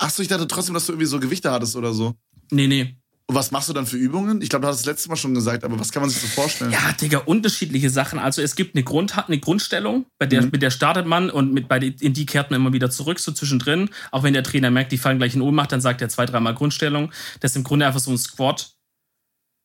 [0.00, 2.14] Achso, ich dachte trotzdem, dass du irgendwie so Gewichte hattest oder so.
[2.50, 2.96] Nee, nee.
[3.30, 4.40] Und was machst du dann für Übungen?
[4.40, 6.28] Ich glaube, du hast es letztes Mal schon gesagt, aber was kann man sich so
[6.28, 6.70] vorstellen?
[6.72, 8.18] Ja, Digga, unterschiedliche Sachen.
[8.18, 10.48] Also es gibt eine, Grund, eine Grundstellung, bei der, Mhm.
[10.52, 13.18] mit der startet man und mit, bei die, in die kehrt man immer wieder zurück,
[13.18, 13.90] so zwischendrin.
[14.12, 16.54] Auch wenn der Trainer merkt, die fallen gleich in Ohnmacht, dann sagt er zwei, dreimal
[16.54, 17.12] Grundstellung.
[17.40, 18.74] Das ist im Grunde einfach so ein Squat,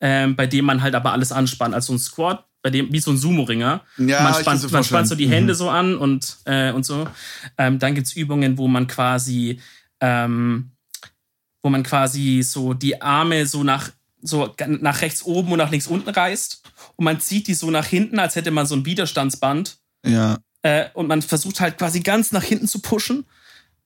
[0.02, 1.74] ähm, bei dem man halt aber alles anspannt.
[1.74, 3.82] Also ein Squat bei dem, wie so ein Sumo-Ringer.
[3.97, 5.28] Ja, man spannt, man spannt so die.
[5.28, 5.58] Hände Mhm.
[5.58, 7.08] so an und, äh, und so.
[7.58, 9.60] Ähm, dann gibt's Übungen, wo man quasi,
[9.99, 10.71] ähm,
[11.62, 15.88] wo man quasi so die Arme so nach, so nach rechts oben und nach links
[15.88, 16.63] unten reißt.
[16.95, 19.78] Und man zieht die so nach hinten, als hätte man so ein Widerstandsband.
[20.06, 20.38] Ja.
[20.62, 23.26] Äh, und man versucht halt quasi ganz nach hinten zu pushen.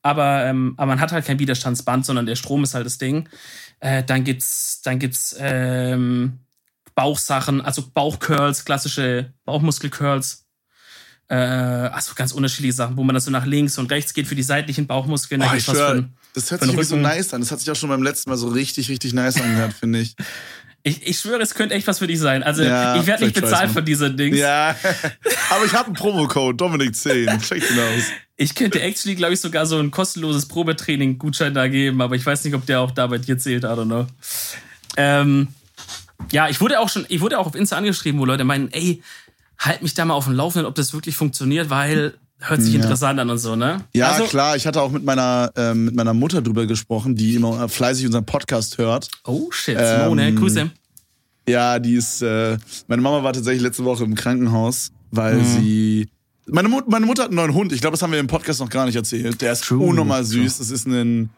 [0.04, 3.28] Aber, ähm, aber man hat halt kein Widerstandsband, sondern der Strom ist halt das Ding.
[3.80, 6.40] Äh, dann gibt's, dann gibt's ähm,
[6.98, 10.46] Bauchsachen, also Bauchcurls, klassische Bauchmuskelcurls.
[11.30, 14.34] Äh, also ganz unterschiedliche Sachen, wo man dann so nach links und rechts geht für
[14.34, 15.44] die seitlichen Bauchmuskeln.
[15.44, 17.42] Oh, ich von- das hört sich irgendwie so nice an.
[17.42, 20.16] Das hat sich auch schon beim letzten Mal so richtig, richtig nice angehört, finde ich.
[20.82, 22.42] ich, ich schwöre, es könnte echt was für dich sein.
[22.42, 24.38] Also Ja, ich werde nicht bezahlt von dieser Dings.
[24.40, 24.76] Ja,
[25.52, 27.42] aber ich habe einen Promocode, Dominik10.
[27.48, 28.04] Check den aus.
[28.38, 32.44] Ich könnte actually, glaube ich, sogar so ein kostenloses Probetraining-Gutschein da geben, aber ich weiß
[32.46, 34.08] nicht, ob der auch da bei dir zählt, I don't know.
[34.96, 35.50] Ähm,
[36.32, 39.02] ja, ich wurde auch schon, ich wurde auch auf Insta angeschrieben, wo Leute meinen, ey,
[39.60, 42.82] halt mich da mal auf dem Laufenden, ob das wirklich funktioniert, weil hört sich Ja.
[42.82, 43.82] interessant an und so, ne?
[43.94, 44.56] Ja, also, klar.
[44.56, 48.26] Ich hatte auch mit meiner, ähm, mit meiner Mutter drüber gesprochen, die immer fleißig unseren
[48.26, 49.10] Podcast hört.
[49.26, 50.70] Oh shit, Ähm, Simone, Grüße.
[51.48, 52.22] Ja, die ist.
[52.22, 55.46] Äh, meine Mama war tatsächlich letzte Woche im Krankenhaus, weil Mhm.
[55.46, 56.10] sie.
[56.46, 57.72] Meine, Mut, meine Mutter hat einen neuen Hund.
[57.74, 59.42] Ich glaube, das haben wir im Podcast noch gar nicht erzählt.
[59.42, 60.60] Der ist True, unnormal süß.
[60.60, 61.30] Das ist ein.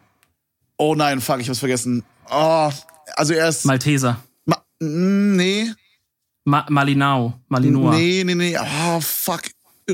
[0.78, 2.04] Oh nein, fuck, ich hab's vergessen.
[2.30, 2.70] Oh,
[3.16, 3.66] also er ist.
[3.66, 4.18] Malteser.
[4.80, 5.72] Mm, nee.
[6.46, 7.34] Ma Malinau.
[7.48, 7.96] Malinois.
[7.96, 8.58] Nee, nee, nee.
[8.58, 9.42] Oh, fuck.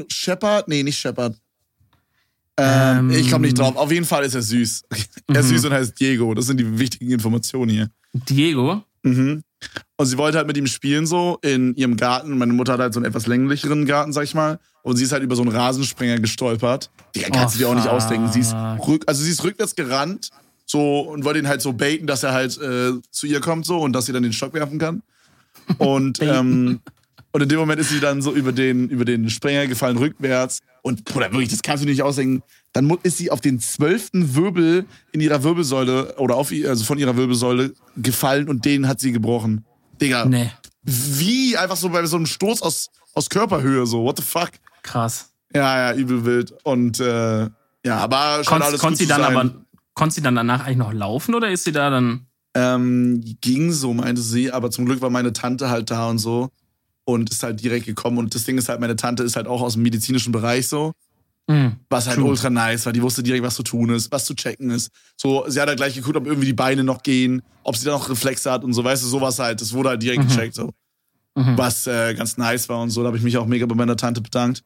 [0.09, 0.67] Shepard?
[0.67, 1.35] Nee, nicht Shepard.
[2.57, 3.11] Ähm, Ähm.
[3.11, 3.75] ich komme nicht drauf.
[3.75, 4.83] Auf jeden Fall ist er süß.
[5.27, 5.49] Er ist Mhm.
[5.57, 6.33] süß und heißt Diego.
[6.33, 7.89] Das sind die wichtigen Informationen hier.
[8.13, 8.83] Diego.
[9.03, 9.41] Mhm.
[9.97, 12.37] Und sie wollte halt mit ihm spielen so in ihrem Garten.
[12.37, 14.59] Meine Mutter hat halt so einen etwas länglicheren Garten, sag ich mal.
[14.83, 16.91] Und sie ist halt über so einen Rasensprenger gestolpert.
[17.15, 17.93] Digga, kannst Oh, du dir auch nicht fuck.
[17.93, 18.31] ausdenken.
[18.31, 20.29] Sie ist, rück, also sie ist rückwärts gerannt
[20.65, 23.79] so und wollte ihn halt so baiten, dass er halt äh, zu ihr kommt so
[23.79, 25.03] und dass sie dann den Stock werfen kann.
[25.77, 26.79] Und, ähm,
[27.31, 30.59] und in dem Moment ist sie dann so über den, über den Sprenger gefallen, rückwärts.
[30.81, 32.43] Und, Bruder, wirklich, das kannst du nicht ausdenken.
[32.73, 36.97] Dann ist sie auf den zwölften Wirbel in ihrer Wirbelsäule oder auf, ihr- also von
[36.99, 39.65] ihrer Wirbelsäule gefallen und den hat sie gebrochen.
[40.01, 40.51] Digga, Nee,
[40.83, 41.57] wie?
[41.57, 44.51] Einfach so bei so einem Stoß aus, aus Körperhöhe, so, what the fuck?
[44.83, 45.31] krass.
[45.53, 46.53] Ja, ja, übel wild.
[46.63, 47.43] Und, äh,
[47.85, 49.35] ja, aber schon Konnt, alles konnt gut sie dann sein.
[49.37, 49.55] aber,
[49.95, 52.27] konnte sie dann danach eigentlich noch laufen oder ist sie da dann?
[52.53, 56.49] Ähm, ging so, meinte sie, aber zum Glück war meine Tante halt da und so
[57.03, 58.17] und ist halt direkt gekommen.
[58.17, 60.93] Und das Ding ist halt, meine Tante ist halt auch aus dem medizinischen Bereich so,
[61.49, 61.75] Hm.
[61.89, 62.29] was halt True.
[62.29, 62.93] ultra nice war.
[62.93, 64.89] Die wusste direkt, was zu tun ist, was zu checken ist.
[65.15, 67.91] So, sie hat halt gleich geguckt, ob irgendwie die Beine noch gehen, ob sie da
[67.91, 69.61] noch Reflexe hat und so, weißt du, sowas halt.
[69.61, 70.27] Das wurde halt direkt Mhm.
[70.27, 70.71] gecheckt, so.
[71.35, 71.57] Mhm.
[71.57, 73.01] Was äh, ganz nice war und so.
[73.01, 74.63] Da habe ich mich auch mega bei meiner Tante bedankt.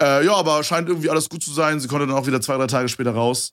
[0.00, 1.80] Äh, ja, aber scheint irgendwie alles gut zu sein.
[1.80, 3.52] Sie konnte dann auch wieder zwei, drei Tage später raus.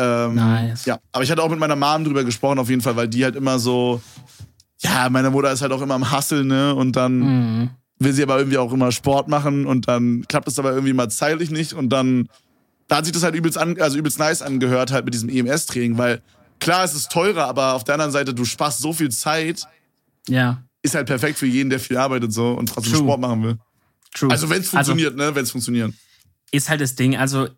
[0.00, 0.84] Ähm, Nice.
[0.86, 3.22] Ja, aber ich hatte auch mit meiner Mom drüber gesprochen, auf jeden Fall, weil die
[3.24, 4.00] halt immer so,
[4.80, 6.74] ja, meine Mutter ist halt auch immer am Hustle, ne?
[6.74, 7.70] Und dann Mhm.
[7.98, 11.10] will sie aber irgendwie auch immer Sport machen und dann klappt es aber irgendwie mal
[11.10, 12.28] zeitlich nicht und dann,
[12.88, 15.98] da hat sich das halt übelst, an, also übelst nice angehört, halt mit diesem EMS-Training,
[15.98, 16.22] weil
[16.60, 19.66] klar, es ist teurer, aber auf der anderen Seite, du sparst so viel Zeit,
[20.28, 23.02] Ja, ist halt perfekt für jeden, der viel arbeitet so und trotzdem True.
[23.02, 23.58] Sport machen will.
[24.14, 24.30] true.
[24.30, 25.34] Also wenn es funktioniert, ne?
[25.34, 25.92] Wenn es funktioniert.
[26.52, 27.16] ist halt das Ding.
[27.16, 27.48] Also,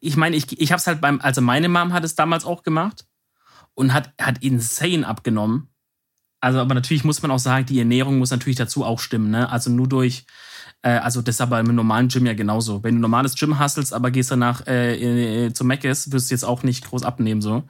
[0.00, 2.62] ich meine, ich, ich habe es halt beim, also meine Mom hat es damals auch
[2.62, 3.06] gemacht
[3.74, 5.68] und hat, hat insane abgenommen.
[6.40, 9.50] Also, aber natürlich muss man auch sagen, die Ernährung muss natürlich dazu auch stimmen, ne?
[9.50, 10.24] Also nur durch,
[10.82, 12.84] äh, also das ist aber im normalen Gym ja genauso.
[12.84, 16.44] Wenn du normales Gym hustlest, aber gehst danach äh, äh, zu Mc's, wirst du jetzt
[16.44, 17.64] auch nicht groß abnehmen, so.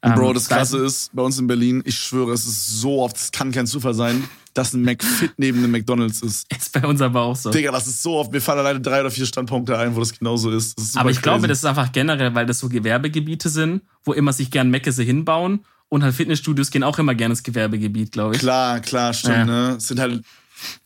[0.00, 3.02] Ähm, Bro, das da Krasse ist, bei uns in Berlin, ich schwöre, es ist so
[3.02, 6.46] oft, es kann kein Zufall sein, dass ein McFit neben einem McDonalds ist.
[6.56, 7.50] Ist bei uns aber auch so.
[7.50, 10.18] Digga, das ist so oft, mir fallen alleine drei oder vier Standpunkte ein, wo das
[10.18, 10.76] genauso ist.
[10.78, 11.48] Das ist Aber ich glaube, crazy.
[11.48, 15.64] das ist einfach generell, weil das so Gewerbegebiete sind, wo immer sich gern Meckese hinbauen
[15.88, 18.40] und halt Fitnessstudios gehen auch immer gerne ins Gewerbegebiet, glaube ich.
[18.40, 19.44] Klar, klar, stimmt, Ja.
[19.46, 19.74] ne?
[19.78, 20.22] Es sind halt,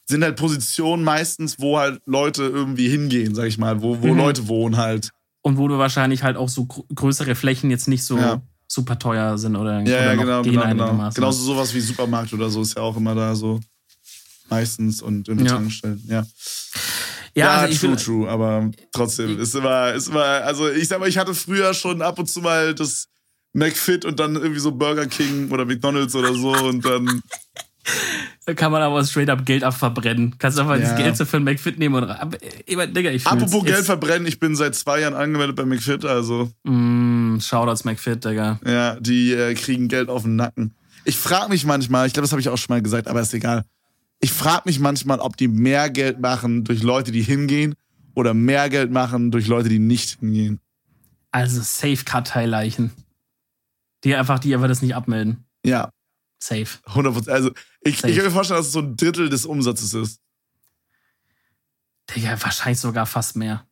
[0.06, 4.18] sind halt Positionen meistens, wo halt Leute irgendwie hingehen, sag ich mal, wo, wo Mhm.
[4.18, 5.10] Leute wohnen halt.
[5.40, 8.42] Und wo du wahrscheinlich halt auch so gr- größere Flächen jetzt nicht so Ja.
[8.72, 10.84] Super teuer sind oder, Ja, oder ja, genau, gehen genau, genau.
[10.84, 11.14] einigermaßen.
[11.20, 13.60] Genauso sowas wie Supermarkt oder so ist ja auch immer da so.
[14.48, 15.54] Meistens und in den Ja.
[15.54, 16.26] Tankstellen, ja.
[17.34, 21.00] Ja, also ich true, will, true, aber trotzdem ist immer, ist immer, also ich sag
[21.00, 23.08] mal, ich hatte früher schon ab und zu mal das
[23.54, 27.92] McFit und dann irgendwie so Burger King oder McDonalds oder so und dann, da
[28.56, 30.34] kann man aber straight up Geld abverbrennen.
[30.38, 30.80] Kannst einfach Ja.
[30.82, 32.36] das Geld so für ein McFit nehmen und aber,
[32.72, 36.50] aber, Digga, ich apropos Geld verbrennen, ich bin seit zwei Jahren angemeldet bei McFit, also
[36.64, 38.58] Mm, Shoutouts McFit, Digga.
[38.66, 40.74] ja, die äh, kriegen Geld auf den Nacken.
[41.04, 43.34] Ich frage mich manchmal, ich glaube, das habe ich auch schon mal gesagt, aber ist
[43.34, 43.64] egal.
[44.20, 47.74] Ich frage mich manchmal, ob die mehr Geld machen durch Leute, die hingehen
[48.14, 50.60] oder mehr Geld machen durch Leute, die nicht hingehen.
[51.32, 52.92] Also Safe-Karteileichen.
[54.04, 55.44] Die einfach, die einfach das nicht abmelden.
[55.64, 55.90] Ja,
[56.42, 56.66] Safe.
[56.86, 57.50] 100 Also
[57.82, 58.10] ich, Safe.
[58.10, 60.20] ich kann mir vorstellen, dass es so ein Drittel des Umsatzes ist.
[62.14, 63.64] Digga, wahrscheinlich sogar fast mehr.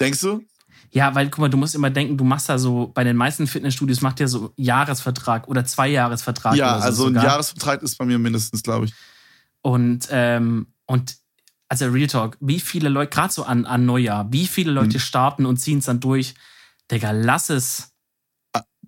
[0.00, 0.42] Denkst du?
[0.90, 3.46] Ja, weil, guck mal, du musst immer denken, du machst da so, bei den meisten
[3.48, 6.54] Fitnessstudios macht ja so Jahresvertrag oder Zweijahresvertrag.
[6.56, 7.24] Ja, so also ein sogar.
[7.24, 8.94] Jahresvertrag ist bei mir mindestens, glaube ich.
[9.60, 11.16] Und, ähm, und
[11.68, 15.00] also Real Talk, wie viele Leute, gerade so an, an Neujahr, wie viele Leute Mhm.
[15.00, 16.34] starten und ziehen es dann durch?
[16.92, 17.90] Digga, lass es,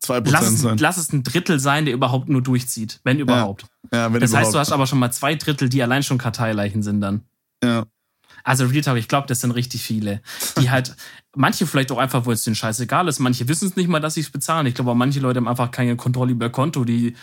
[0.07, 0.79] Zwei lass Prozent es, sein.
[0.79, 3.67] lass es ein Drittel sein, der überhaupt nur durchzieht, wenn überhaupt.
[3.93, 4.55] Ja, wenn das heißt, überhaupt.
[4.55, 7.23] du hast aber schon mal zwei Drittel, die allein schon Karteileichen sind dann.
[7.63, 7.85] ja.
[8.45, 10.23] Also Real Talk, ich glaube, das sind richtig viele,
[10.61, 10.95] die halt,
[11.35, 14.15] manche vielleicht auch einfach, wo es denen scheißegal ist, manche wissen es nicht mal, dass
[14.15, 14.67] sie es bezahlen.
[14.67, 17.17] Ich glaube, manche Leute haben einfach keine Kontrolle über Konto, die,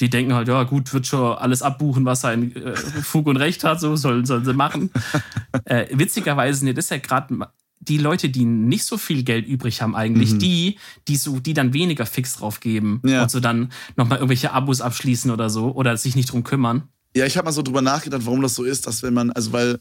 [0.00, 3.62] die denken halt, ja gut, wird schon alles abbuchen, was sein äh, Fug und Recht
[3.62, 4.90] hat, so sollen, sollen sie machen.
[5.64, 7.46] äh, witzigerweise ja das ja gerade
[7.88, 10.38] die Leute, die nicht so viel Geld übrig haben eigentlich, Mhm.
[10.38, 13.22] die, die so, die dann weniger fix drauf geben Ja.
[13.22, 16.88] und so dann nochmal irgendwelche Abos abschließen oder so oder sich nicht drum kümmern.
[17.16, 19.52] Ja, ich habe mal so drüber nachgedacht, warum das so ist, dass wenn man, also
[19.52, 19.78] weil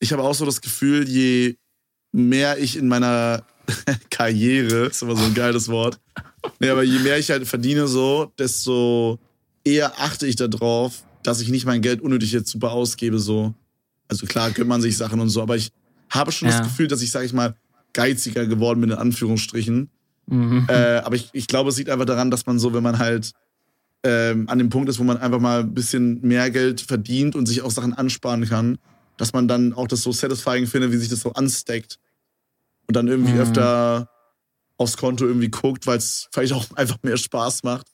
[0.00, 1.56] ich habe auch so das Gefühl, je
[2.12, 3.42] mehr ich in meiner
[4.10, 5.98] Karriere, ist immer so ein geiles Wort,
[6.60, 9.18] nee, aber je mehr ich halt verdiene so, desto
[9.64, 13.54] eher achte ich darauf, dass ich nicht mein Geld unnötig jetzt super ausgebe so.
[14.08, 15.70] Also klar, gönnt man sich Sachen und so, aber ich
[16.10, 16.58] habe schon Ja.
[16.58, 17.54] das Gefühl, dass ich, sage ich mal,
[17.92, 19.90] geiziger geworden bin in Anführungsstrichen.
[20.26, 20.66] Mhm.
[20.68, 23.32] Äh, aber ich, ich glaube, es liegt einfach daran, dass man so, wenn man halt
[24.04, 27.46] ähm, an dem Punkt ist, wo man einfach mal ein bisschen mehr Geld verdient und
[27.46, 28.78] sich auch Sachen ansparen kann,
[29.16, 31.98] dass man dann auch das so satisfying findet, wie sich das so ansteckt.
[32.86, 33.40] Und dann irgendwie Mhm.
[33.40, 34.08] öfter
[34.76, 37.88] aufs Konto irgendwie guckt, weil es vielleicht auch einfach mehr Spaß macht,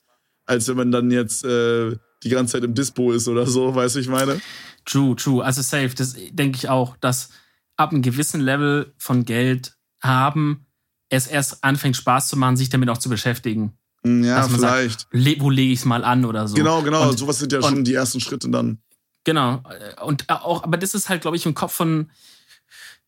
[0.45, 3.95] als wenn man dann jetzt äh, die ganze Zeit im Dispo ist oder so, weißt
[3.97, 4.41] du, ich meine?
[4.85, 5.43] True, true.
[5.43, 5.95] Also safe.
[5.97, 7.31] Das denke ich auch, dass
[7.77, 10.67] ab einem gewissen Level von Geld haben,
[11.09, 13.77] es erst anfängt Spaß zu machen, sich damit auch zu beschäftigen.
[14.05, 15.07] Hm, Ja, sagt, vielleicht.
[15.13, 16.55] Le wo lege ich es mal an oder so.
[16.55, 17.09] genau, genau.
[17.09, 18.79] Und, Sowas sind ja und- schon die ersten Schritte dann.
[19.25, 19.63] genau.
[20.05, 22.11] Und auch, aber das ist halt, glaube ich, im Kopf von,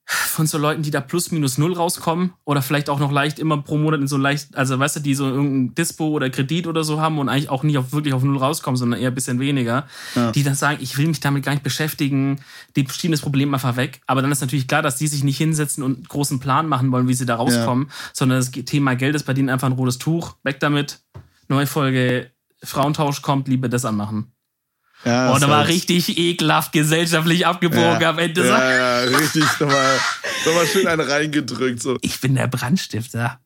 [0.09, 3.61] von so Leuten, die da plus minus null rauskommen oder vielleicht auch noch leicht immer
[3.63, 6.85] pro Monat in so leicht, also weißt du, die so irgendein Dispo oder Kredit oder
[6.85, 9.41] so haben und eigentlich auch nicht auf, wirklich auf null rauskommen, sondern eher ein bisschen
[9.41, 10.31] weniger, Ja.
[10.31, 12.39] die dann sagen, ich will mich damit gar nicht beschäftigen,
[12.77, 14.01] die schieben das Problem einfach weg.
[14.07, 16.93] Aber dann ist natürlich klar, dass die sich nicht hinsetzen und einen großen Plan machen
[16.93, 19.99] wollen, wie sie da rauskommen, sondern das Thema Geld ist bei denen einfach ein rotes
[19.99, 21.01] Tuch, weg damit,
[21.49, 22.31] neue Folge
[22.63, 24.33] Frauentausch kommt, lieber das anmachen.
[25.05, 28.47] Ja, Oh, ist da war halt- richtig ekelhaft gesellschaftlich abgebogen ja, am Ende.
[28.47, 28.73] Ja,
[29.05, 29.97] ja, richtig nochmal
[30.47, 31.81] noch mal schön einen reingedrückt.
[31.83, 31.97] So.
[32.01, 33.39] Ich bin der Brandstifter.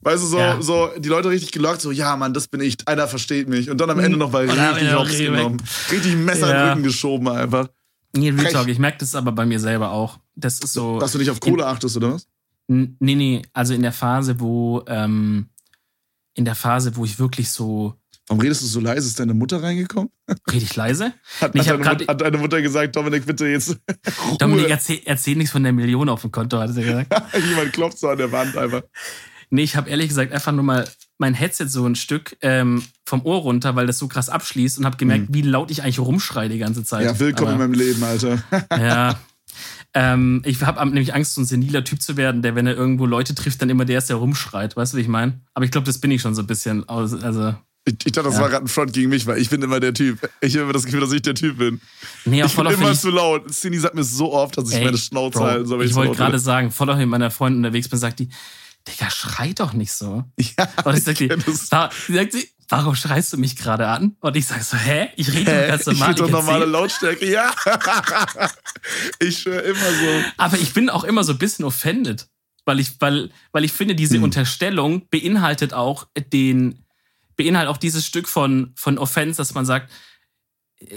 [0.00, 0.60] Weißt du, so, Ja.
[0.62, 3.70] so die Leute richtig gelockt, so, ja, Mann, das bin ich, einer versteht mich.
[3.70, 5.62] Und dann am Ende noch mal Und am richtig Ende noch hops genommen.
[5.90, 6.62] Richtig Messer in Ja.
[6.64, 7.68] den Rücken geschoben einfach.
[8.14, 8.52] Nee, Real.
[8.52, 10.18] Talk, ich merke das aber bei mir selber auch.
[10.36, 10.98] Das ist so.
[11.00, 12.26] Dass du nicht auf Kohle achtest, oder was?
[12.68, 15.48] Nee, nee, also in der Phase, wo, ähm,
[16.34, 17.94] in der Phase, wo ich wirklich so,
[18.28, 19.06] Warum redest du so leise?
[19.06, 20.10] Ist deine Mutter reingekommen?
[20.50, 21.12] rede ich leise?
[21.40, 23.70] Hat, Nee, ich hat, deine, Mut- hat deine Mutter gesagt, Dominik, bitte jetzt
[24.26, 24.36] Ruhe.
[24.38, 27.12] Dominik, erzähl, erzähl nichts von der Million auf dem Konto, hat sie gesagt.
[27.48, 28.82] Jemand klopft so an der Wand einfach.
[29.50, 33.24] Nee, ich habe ehrlich gesagt einfach nur mal mein Headset so ein Stück ähm, vom
[33.24, 36.48] Ohr runter, weil das so krass abschließt und habe gemerkt, wie laut ich eigentlich rumschreie
[36.48, 37.02] die ganze Zeit.
[37.02, 37.06] Mhm.
[37.06, 38.42] Ja, willkommen in Aber- meinem Leben, Alter.
[38.72, 39.18] Ja.
[39.94, 43.06] Ähm, ich habe nämlich Angst, so ein seniler Typ zu werden, der, wenn er irgendwo
[43.06, 44.76] Leute trifft, dann immer der ist, der rumschreit.
[44.76, 45.40] Weißt du, wie ich meine?
[45.54, 46.86] Aber ich glaube, das bin ich schon so ein bisschen.
[46.88, 47.54] aus- Also,
[47.88, 48.40] Ich, ich dachte, das Ja.
[48.42, 50.18] war gerade ein Front gegen mich, weil ich bin immer der Typ.
[50.40, 51.80] Ich habe immer das Gefühl, dass ich der Typ bin.
[52.24, 53.48] nee, auch Ich bin immer ich, zu laut.
[53.52, 55.84] Cindy sagt mir so oft, dass ich Ey, meine Schnauze Bro, halten soll.
[55.84, 58.28] Ich so wollte gerade sagen, voll auch mit meiner Freundin unterwegs bin, sagt die,
[58.88, 60.24] Digga, schrei doch nicht so.
[60.38, 61.70] Ja, Und ich sag die, kenn das.
[61.72, 64.16] wa- die sagt sie, warum schreist du mich gerade an?
[64.20, 65.08] Und ich sag so, hä?
[65.16, 65.68] Ich rede Hä?
[65.68, 66.08] ganz Ich normal.
[66.08, 67.52] rede doch ich normale Lautstärke, ja.
[69.20, 70.24] ich schwöre immer so.
[70.36, 72.28] Aber ich bin auch immer so ein bisschen offended,
[72.64, 74.24] weil ich, weil, weil ich finde, diese Hm.
[74.24, 76.84] Unterstellung beinhaltet auch den,
[77.36, 79.90] beinhaltet auch dieses Stück von, von Offense, dass man sagt,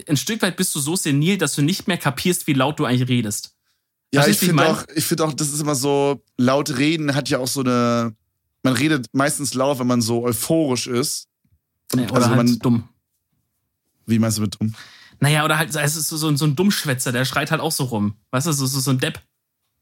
[0.08, 2.86] ein Stück weit bist du so senil, dass du nicht mehr kapierst, wie laut du
[2.86, 3.56] eigentlich redest.
[4.13, 7.30] Ja, Verstehst ich finde auch, ich finde auch, das ist immer so, laut reden hat
[7.30, 8.15] ja auch so eine,
[8.63, 11.28] man redet meistens laut, wenn man so euphorisch ist.
[11.93, 12.89] Und Oder also halt man, dumm.
[14.06, 14.73] wie meinst du mit dumm?
[15.19, 17.71] Naja, oder halt, es ist so, so, ein- so ein Dummschwätzer, der schreit halt auch
[17.71, 18.15] so rum.
[18.32, 19.19] Weißt du, so, so, so ein Depp.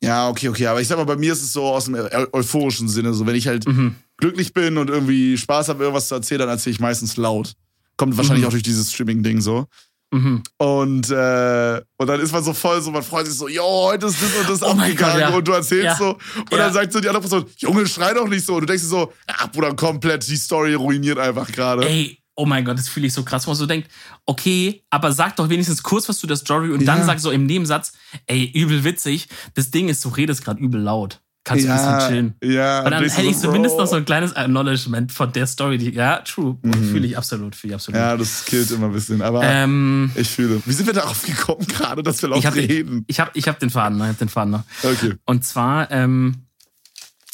[0.03, 2.27] Ja, okay, okay, aber ich sag mal, bei mir ist es so aus dem eu-
[2.33, 3.95] euphorischen Sinne, so wenn ich halt Mhm.
[4.17, 7.53] glücklich bin und irgendwie Spaß habe, irgendwas zu erzählen, dann erzähle ich meistens laut.
[7.97, 8.47] Kommt wahrscheinlich Mhm.
[8.47, 9.65] auch durch dieses Streaming-Ding so.
[10.11, 10.41] Mhm.
[10.57, 14.05] Und, äh, und dann ist man so voll so, man freut sich so, jo, heute
[14.05, 15.35] ist das und das Oh abgegangen Gott, ja.
[15.35, 15.95] und du erzählst Ja.
[15.97, 16.09] so.
[16.11, 16.57] Und Ja.
[16.59, 18.53] dann sagt so die andere Person, Junge, schrei doch nicht so.
[18.55, 21.85] Und du denkst dir so, ah, Bruder, komplett, die Story ruiniert einfach gerade.
[21.89, 23.89] Ey, oh mein Gott, das fühle ich so krass, wo man so denkt,
[24.25, 26.95] okay, aber sag doch wenigstens kurz was zu der Story und Ja.
[26.95, 27.93] dann sag so im Nebensatz,
[28.27, 31.19] ey, übel witzig, das Ding ist, du redest gerade übel laut.
[31.43, 32.33] kannst du ein bisschen chillen.
[32.43, 33.83] Ja, Und dann hätte ich so, zumindest Bro.
[33.83, 35.77] noch so ein kleines Acknowledgement von der Story.
[35.77, 36.57] Die, ja, true.
[36.61, 37.99] Fühle ich absolut, fühle ich absolut.
[38.01, 38.05] Mhm.
[38.05, 39.21] Ja, das killt immer ein bisschen.
[39.21, 40.61] Aber Ähm, ich fühle.
[40.65, 43.05] Wie sind wir darauf gekommen gerade, dass wir ich laut habe reden?
[43.07, 44.63] ich hab, ich hab den Faden, noch, ich hab den Faden noch.
[44.83, 45.13] Okay.
[45.25, 46.35] Und zwar, ähm,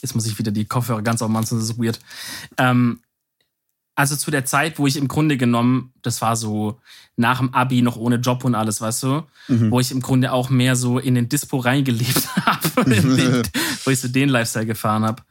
[0.03, 1.99] jetzt muss ich wieder die Kopfhörer ganz aufmachen, sonst ist es weird.
[2.59, 2.99] Ähm,
[3.95, 6.79] also zu der Zeit, wo ich im Grunde genommen, das war so
[7.15, 9.23] nach dem Abi noch ohne Job und alles, weißt du,
[9.71, 13.43] wo ich im Grunde auch mehr so in den Dispo reingelebt habe, den-
[13.83, 15.21] wo ich so den Lifestyle gefahren habe.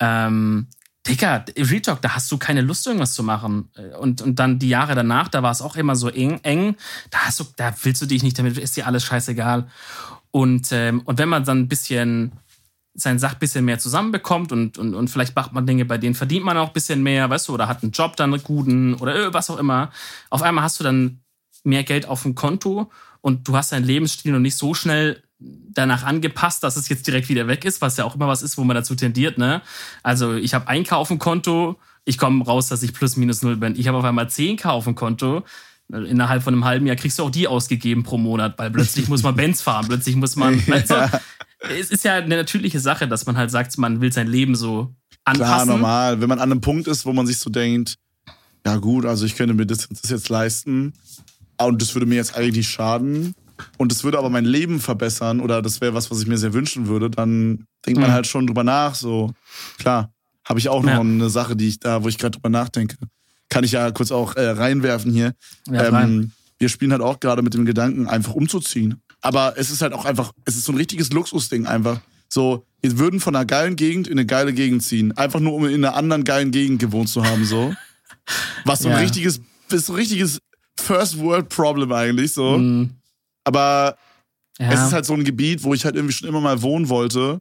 [0.00, 0.66] Ähm,
[1.06, 3.70] Digga, Real Talk, da hast du keine Lust, irgendwas zu machen.
[3.98, 6.76] Und, und dann die Jahre danach, da war es auch immer so eng, eng.
[7.10, 9.66] Da hast du, da willst du dich nicht damit, ist dir alles scheißegal.
[10.30, 12.32] Und, ähm, und wenn man dann ein bisschen
[12.94, 16.44] sein Sach bisschen mehr zusammenbekommt und, und, und vielleicht macht man Dinge, bei denen verdient
[16.44, 19.28] man auch ein bisschen mehr, weißt du, oder hat einen Job dann einen guten oder
[19.28, 19.90] äh, was auch immer.
[20.30, 21.20] Auf einmal hast du dann
[21.64, 22.90] mehr Geld auf dem Konto
[23.20, 27.28] und du hast deinen Lebensstil noch nicht so schnell danach angepasst, dass es jetzt direkt
[27.28, 29.62] wieder weg ist, was ja auch immer was ist, wo man dazu tendiert, ne?
[30.02, 33.56] Also ich habe 1K auf dem Konto, ich komme raus, dass ich plus minus null
[33.56, 33.74] bin.
[33.76, 35.44] Ich habe auf einmal 10K auf dem Konto.
[35.88, 39.22] Innerhalb von einem halben Jahr kriegst du auch die ausgegeben pro Monat, weil plötzlich muss
[39.22, 40.66] man Benz fahren, plötzlich muss man.
[40.66, 41.20] Weißt du,
[41.70, 44.94] es ist ja eine natürliche Sache, dass man halt sagt, man will sein Leben so
[45.24, 45.44] anpassen.
[45.46, 46.20] Klar, normal.
[46.20, 47.96] Wenn man an einem Punkt ist, wo man sich so denkt,
[48.66, 50.92] ja gut, also ich könnte mir das, das jetzt leisten
[51.58, 53.34] und das würde mir jetzt eigentlich schaden
[53.78, 56.52] und das würde aber mein Leben verbessern oder das wäre was, was ich mir sehr
[56.52, 58.14] wünschen würde, dann denkt man Mhm.
[58.14, 58.94] halt schon drüber nach.
[58.94, 59.32] So,
[59.78, 60.12] klar,
[60.44, 61.00] habe ich auch noch Ja.
[61.00, 62.96] eine Sache, die ich da, wo ich gerade drüber nachdenke.
[63.48, 65.34] Kann ich ja kurz auch äh, reinwerfen hier.
[65.68, 69.00] Ja, ähm, wir spielen halt auch gerade mit dem Gedanken, einfach umzuziehen.
[69.22, 72.00] Aber es ist halt auch einfach, es ist so ein richtiges Luxusding einfach.
[72.28, 75.16] So, wir würden von einer geilen Gegend in eine geile Gegend ziehen.
[75.16, 77.74] Einfach nur, um in einer anderen geilen Gegend gewohnt zu haben, so.
[78.64, 79.00] Was so ein Ja.
[79.00, 80.40] richtiges, ist so ein richtiges
[80.78, 82.58] First World Problem eigentlich, so.
[82.58, 82.90] Mhm.
[83.44, 83.96] Aber
[84.58, 84.72] Ja.
[84.72, 87.40] es ist halt so ein Gebiet, wo ich halt irgendwie schon immer mal wohnen wollte,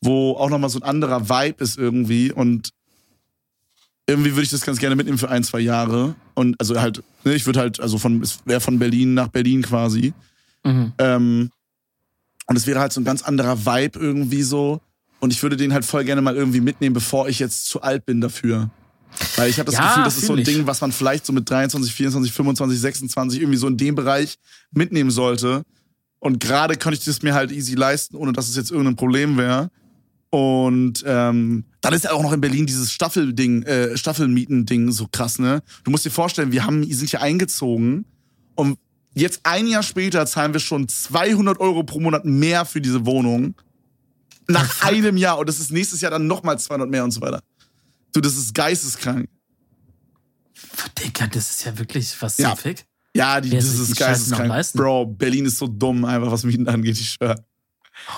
[0.00, 2.70] wo auch nochmal so ein anderer Vibe ist irgendwie und
[4.06, 6.14] irgendwie würde ich das ganz gerne mitnehmen für ein, zwei Jahre.
[6.34, 9.60] Und also halt, ne, ich würde halt, also von, es wäre von Berlin nach Berlin
[9.62, 10.14] quasi.
[10.68, 10.92] Mhm.
[10.98, 11.50] Ähm,
[12.46, 14.80] und es wäre halt so ein ganz anderer Vibe irgendwie so.
[15.20, 18.06] Und ich würde den halt voll gerne mal irgendwie mitnehmen, bevor ich jetzt zu alt
[18.06, 18.70] bin dafür.
[19.36, 20.44] Weil ich habe das Ja, Gefühl, das ist so ein ich.
[20.44, 24.36] Ding, was man vielleicht so mit 23, 24, 25, 26 irgendwie so in dem Bereich
[24.70, 25.62] mitnehmen sollte.
[26.20, 29.36] Und gerade könnte ich das mir halt easy leisten, ohne dass es jetzt irgendein Problem
[29.36, 29.70] wäre.
[30.30, 35.38] Und ähm, dann ist ja auch noch in Berlin dieses Staffelding, äh, Staffelmieten-Ding so krass,
[35.38, 35.62] ne?
[35.84, 38.04] Du musst dir vorstellen, wir haben, sind hier eingezogen
[38.54, 38.78] und
[39.20, 43.54] jetzt ein Jahr später zahlen wir schon 200 Euro pro Monat mehr für diese Wohnung.
[44.48, 45.38] Nach einem Jahr.
[45.38, 47.40] Und das ist nächstes Jahr dann nochmal 200 mehr und so weiter.
[48.12, 49.28] Du, das ist geisteskrank.
[50.98, 52.54] Digga, das ist ja wirklich was Ja.
[52.56, 52.84] fick.
[53.14, 54.72] Ja, die, Wer das ist geisteskrank.
[54.74, 57.44] Bro, Berlin ist so dumm, einfach was Mieten angeht, ich schwör.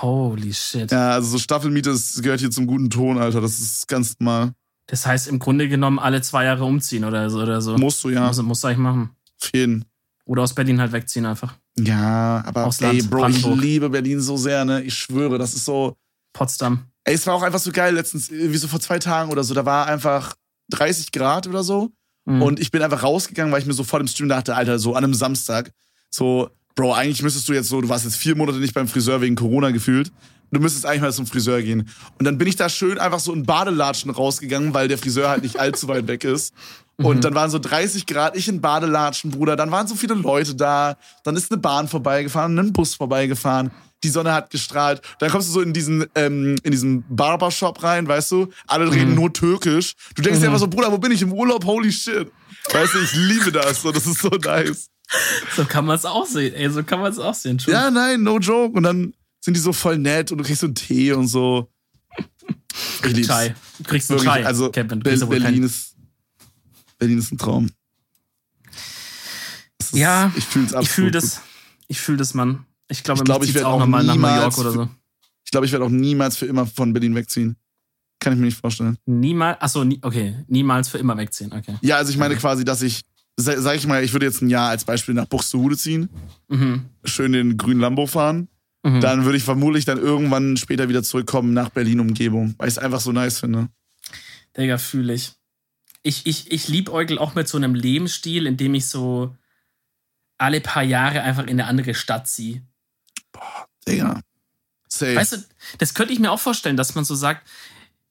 [0.03, 0.91] Holy shit.
[0.91, 3.41] Ja, also so Staffelmiete, das gehört hier zum guten Ton, Alter.
[3.41, 4.53] Das ist ganz normal.
[4.87, 7.79] Das heißt im Grunde genommen alle zwei Jahre umziehen oder so oder so.
[7.79, 8.27] Musst du ja.
[8.27, 9.11] Muss, muss eigentlich machen.
[9.41, 9.85] Auf jeden.
[10.31, 11.57] Oder aus Berlin halt wegziehen einfach.
[11.77, 13.57] Ja, aber Aufs ey, Land, Bro, Brandenburg.
[13.57, 14.81] ich liebe Berlin so sehr, ne?
[14.85, 15.97] Ich schwöre, das ist so.
[16.33, 16.85] Potsdam.
[17.03, 19.55] Ey, es war auch einfach so geil letztens, wie so vor zwei Tagen oder so.
[19.55, 20.37] Da war einfach
[20.69, 21.91] 30 Grad oder so.
[22.27, 22.43] Mhm.
[22.43, 24.95] Und ich bin einfach rausgegangen, weil ich mir so vor dem Stream dachte, Alter, so
[24.95, 25.73] an einem Samstag,
[26.11, 29.21] so, Bro, eigentlich müsstest du jetzt so, du warst jetzt vier Monate nicht beim Friseur
[29.21, 30.13] wegen Corona gefühlt.
[30.53, 31.89] Du müsstest eigentlich mal zum Friseur gehen.
[32.21, 35.43] Und dann bin ich da schön einfach so in Badelatschen rausgegangen, weil der Friseur halt
[35.43, 36.55] nicht allzu weit weg ist.
[37.03, 39.57] Und dann waren so 30 Grad, ich in Badelatschen, Bruder.
[39.57, 40.97] Dann waren so viele Leute da.
[41.25, 43.71] Dann ist eine Bahn vorbeigefahren, ein Bus vorbeigefahren.
[44.03, 45.03] Die Sonne hat gestrahlt.
[45.19, 48.49] Dann kommst du so in diesen, ähm, in diesen Barbershop rein, weißt du?
[48.67, 49.95] Alle reden nur Türkisch.
[50.15, 51.65] Du denkst dir einfach so, Bruder, wo bin ich im Urlaub?
[51.65, 52.31] Holy shit.
[52.73, 53.83] Weißt du, ich liebe das.
[53.83, 54.89] So, das ist so nice.
[55.57, 56.55] So kann man es auch sehen.
[56.55, 57.59] Ey, so kann man es auch sehen.
[57.59, 57.75] True.
[57.75, 58.77] Ja, nein, no joke.
[58.77, 61.69] Und dann sind die so voll nett und du kriegst so einen Tee und so.
[63.05, 63.29] Ich lieb's.
[63.29, 63.55] Chai.
[63.79, 64.47] Du kriegst einen Wirklich, Chai.
[64.47, 65.90] also Kevin, du wohl Berlin keinen- ist
[67.01, 67.69] Berlin ist ein Traum.
[69.79, 70.85] Ist, Ja, ich fühl's absolut.
[70.85, 71.41] Ich fühle das.
[71.89, 72.65] Ich fühle das, Mann.
[72.89, 74.71] Ich glaube, Ich glaub, ich ich werd auch auch nochmal nach New York niemals oder
[74.73, 74.89] so.
[75.45, 77.57] Ich glaube, ich werde auch niemals für immer von Berlin wegziehen.
[78.21, 78.99] Kann ich mir nicht vorstellen.
[79.07, 81.77] Niemals, achso, nie, okay, niemals für immer wegziehen, okay.
[81.81, 83.01] Ja, also ich meine quasi, dass ich,
[83.37, 86.11] sa- sag ich mal, ich würde jetzt ein Jahr als Beispiel nach Buxtehude ziehen,
[86.49, 86.85] Mhm.
[87.05, 88.49] schön den grünen Lambo fahren.
[88.83, 89.01] Mhm.
[89.01, 93.01] Dann würde ich vermutlich dann irgendwann später wieder zurückkommen nach Berlin-Umgebung, weil ich es einfach
[93.01, 93.69] so nice finde.
[94.57, 95.33] Digga, fühle ich.
[96.03, 99.37] Ich, ich, ich liebäugel auch mit so einem Lebensstil, in dem ich so
[100.39, 102.63] alle paar Jahre einfach in eine andere Stadt ziehe.
[103.87, 104.21] Digga.
[104.89, 105.15] Safe.
[105.15, 105.37] Weißt du,
[105.79, 107.47] das könnte ich mir auch vorstellen, dass man so sagt,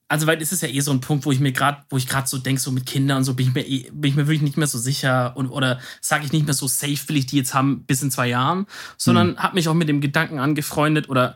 [0.08, 2.08] also weil es ist ja eh so ein Punkt, wo ich mir gerade, wo ich
[2.08, 4.28] gerade so denke, so mit Kindern und so bin ich mir eh, bin ich mir
[4.28, 7.28] wirklich nicht mehr so sicher und oder sage ich nicht mehr so safe will ich
[7.28, 8.66] die jetzt haben bis in zwei Jahren,
[8.98, 9.44] sondern Hm.
[9.44, 11.36] habe mich auch mit dem Gedanken angefreundet oder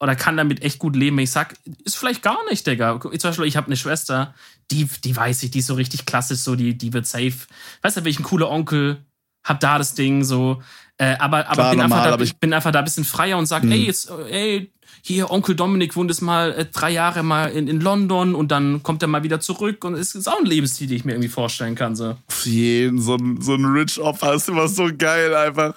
[0.00, 1.18] oder kann damit echt gut leben.
[1.18, 3.00] Ich sag, ist vielleicht gar nicht, Digga.
[3.00, 4.34] Zum Beispiel, ich habe eine Schwester,
[4.70, 7.34] die, die weiß ich, die ist so richtig klassisch, so, die, die wird safe.
[7.82, 9.04] Weißt du, welchen cooler Onkel,
[9.44, 10.62] hab da das Ding, so.
[10.96, 13.04] Äh, aber aber Klar, bin, normal, einfach da, aber ich bin einfach da ein bisschen
[13.04, 13.72] freier und sag, Hm.
[13.72, 14.70] ey, jetzt, ey,
[15.02, 18.82] hier, Onkel Dominik wohnt jetzt mal äh, drei Jahre mal in, in London und dann
[18.82, 21.28] kommt er mal wieder zurück und es ist auch ein Lebensstil, den ich mir irgendwie
[21.28, 21.94] vorstellen kann.
[21.94, 22.16] So.
[22.26, 25.74] Auf jeden, so ein, so ein Rich Opfer ist immer so geil einfach.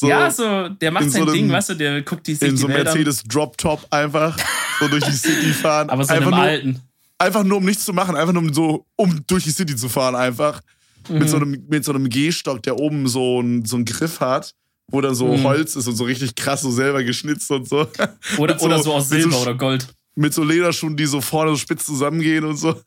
[0.00, 2.48] So ja, so, der macht in sein so Ding, weißt du, der guckt die sich
[2.48, 2.68] in die so.
[2.68, 4.36] Mercedes Drop Top einfach
[4.80, 5.90] so durch die City fahren.
[5.90, 6.80] Aber so einfach, einem nur, alten.
[7.18, 9.88] einfach nur um nichts zu machen, einfach nur um so um durch die City zu
[9.88, 10.60] fahren einfach.
[11.08, 11.18] Mhm.
[11.18, 14.54] Mit so einem mit so einem Gehstock, der oben so ein, so einen Griff hat,
[14.90, 15.42] wo dann so Mhm.
[15.44, 17.86] Holz ist und so richtig krass so selber geschnitzt und so.
[18.38, 19.88] Oder, so- oder so aus so Silber Sch- oder Gold.
[20.14, 22.74] Mit so Lederschuhen, die so vorne so spitz zusammengehen und so.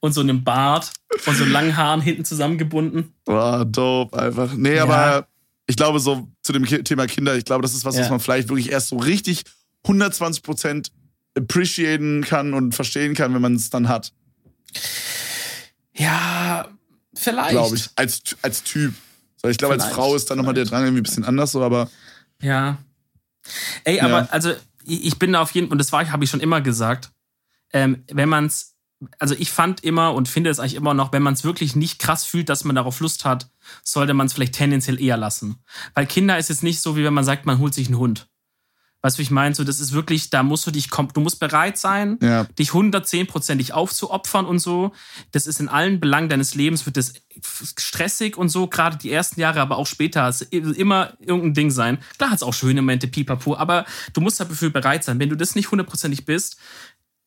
[0.00, 0.92] Und so einem Bart
[1.26, 3.12] und so langen Haaren hinten zusammengebunden.
[3.24, 4.54] Boah, dope einfach.
[4.54, 4.84] Nee, Ja.
[4.84, 5.26] aber
[5.68, 8.10] ich glaube so zu dem Thema Kinder, ich glaube, das ist was, was Ja.
[8.10, 9.44] man vielleicht wirklich erst so richtig
[9.84, 10.90] 120 Prozent
[11.36, 14.12] appreciaten kann und verstehen kann, wenn man es dann hat,
[15.94, 16.68] Ja,
[17.14, 17.50] vielleicht.
[17.50, 18.94] glaube ich, als, als Typ.
[19.40, 21.62] So, ich glaube, als Frau ist dann nochmal der Drang irgendwie ein bisschen anders so,
[21.62, 21.90] aber
[22.40, 22.78] Ja.
[23.84, 24.28] Ey, aber Ja.
[24.30, 24.52] also
[24.84, 27.10] ich bin da auf jeden und das war, habe ich schon immer gesagt,
[27.72, 28.74] ähm, wenn man's,
[29.18, 31.98] also ich fand immer und finde es eigentlich immer noch, wenn man es wirklich nicht
[31.98, 33.50] krass fühlt, dass man darauf Lust hat,
[33.84, 35.62] sollte man es vielleicht tendenziell eher lassen.
[35.94, 38.28] Weil Kinder ist jetzt nicht so, wie wenn man sagt, man holt sich einen Hund.
[39.00, 39.54] Weißt du, wie ich meine?
[39.54, 42.44] So, das ist wirklich, da musst du dich, du musst bereit sein, ja.
[42.58, 44.92] dich 110%ig aufzuopfern und so.
[45.30, 47.14] Das ist in allen Belangen deines Lebens, wird das
[47.78, 51.98] stressig und so, gerade die ersten Jahre, aber auch später, es immer irgendein Ding sein.
[52.16, 53.84] Klar hat es auch schöne Momente, pipapo, aber
[54.14, 55.20] du musst dafür bereit sein.
[55.20, 56.56] Wenn du das nicht hundertprozentig bist,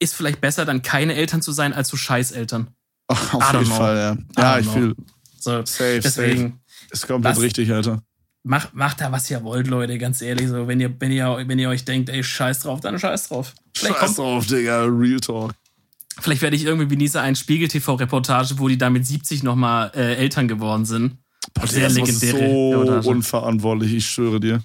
[0.01, 2.67] ist vielleicht besser, dann keine Eltern zu sein, als so Scheißeltern.
[3.07, 3.75] Auf I don't jeden know.
[3.75, 4.41] Fall, ja.
[4.41, 4.95] Ja, ich fühle.
[5.39, 6.41] So, Safe, deswegen.
[6.41, 6.53] safe.
[6.91, 7.41] Ist komplett Was?
[7.43, 8.01] richtig, Alter.
[8.43, 10.47] Macht, macht da, was ihr wollt, Leute, ganz ehrlich.
[10.47, 13.53] So, wenn ihr, wenn ihr, wenn ihr euch denkt, ey, scheiß drauf, dann scheiß drauf.
[13.75, 14.83] Vielleicht Scheiß kommt, drauf, Digga.
[14.85, 15.53] Real Talk.
[16.19, 20.15] Vielleicht werde ich irgendwie wie Nisa ein Spiegel-TV-Reportage, wo die da mit 70 nochmal äh,
[20.15, 21.17] Eltern geworden sind.
[21.53, 23.07] Boah, Sehr ist legendäre so Reportage.
[23.09, 24.61] unverantwortlich, ich schwöre dir.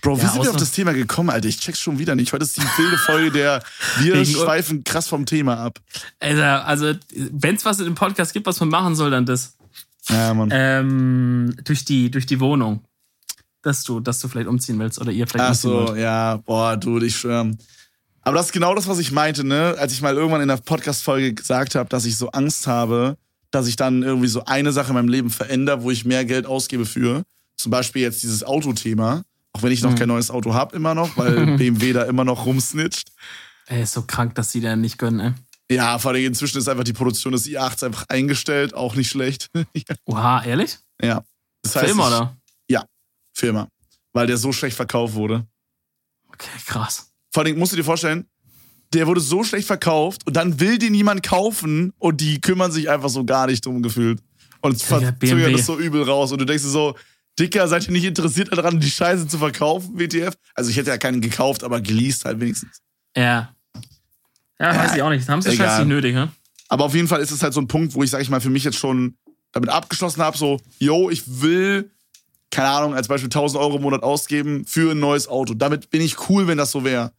[0.00, 1.48] Bro, wie Ja, sind wir auf das Thema gekommen, Alter?
[1.48, 2.32] Ich check's schon wieder nicht.
[2.32, 3.62] Heute ist die wilde Folge der
[3.98, 5.80] Wir schweifen krass vom Thema ab.
[6.20, 6.94] Also, also
[7.30, 9.56] wenn es was in dem Podcast gibt, was man machen soll, dann das.
[10.08, 10.50] Ja, Mann.
[10.52, 12.82] Ähm, durch, die, durch die Wohnung.
[13.62, 15.98] Dass du, dass du vielleicht umziehen willst oder ihr vielleicht Ach umziehen so, wollt.
[15.98, 17.56] ja, boah, du, ich schwöre.
[18.22, 19.74] Aber das ist genau das, was ich meinte, ne?
[19.78, 23.16] Als ich mal irgendwann in der Podcast-Folge gesagt habe, dass ich so Angst habe,
[23.50, 26.46] dass ich dann irgendwie so eine Sache in meinem Leben verändere, wo ich mehr Geld
[26.46, 27.22] ausgebe für.
[27.56, 29.22] Zum Beispiel jetzt dieses Autothema.
[29.52, 29.96] Auch wenn ich noch Mhm.
[29.96, 33.10] kein neues Auto habe, immer noch, weil BMW da immer noch rumsnitcht.
[33.66, 35.76] Ey, ist so krank, dass die da nicht gönnen, ey.
[35.76, 39.50] Ja, vor allem inzwischen ist einfach die Produktion des i8s einfach eingestellt, auch nicht schlecht.
[40.06, 40.78] Oha, ehrlich?
[41.02, 41.22] ja.
[41.62, 42.34] Das Film, ich, oder?
[43.34, 43.68] Firma.
[44.12, 45.46] Weil der so schlecht verkauft wurde.
[46.32, 47.12] Okay, krass.
[47.32, 48.26] Vor allem musst du dir vorstellen,
[48.92, 52.90] der wurde so schlecht verkauft und dann will den niemand kaufen und die kümmern sich
[52.90, 54.20] einfach so gar nicht drum gefühlt.
[54.60, 56.32] Und Ja, verzögern das so übel raus.
[56.32, 56.96] Und du denkst dir so,
[57.38, 60.34] Dicker, seid ihr nicht interessiert daran, die Scheiße zu verkaufen, WTF?
[60.54, 62.80] Also ich hätte ja keinen gekauft, aber geleast halt wenigstens.
[63.16, 63.54] Ja.
[64.60, 65.28] Ja, weiß Ja, ich auch nicht.
[65.28, 66.30] Haben sie scheiße nicht nötig, ne?
[66.68, 68.40] Aber auf jeden Fall ist es halt so ein Punkt, wo ich, sag ich mal,
[68.40, 69.16] für mich jetzt schon
[69.52, 71.90] damit abgeschlossen habe, so, yo, ich will,
[72.50, 75.54] keine Ahnung, als Beispiel 1000 Euro im Monat ausgeben für ein neues Auto.
[75.54, 77.12] Damit bin ich cool, wenn das so wäre.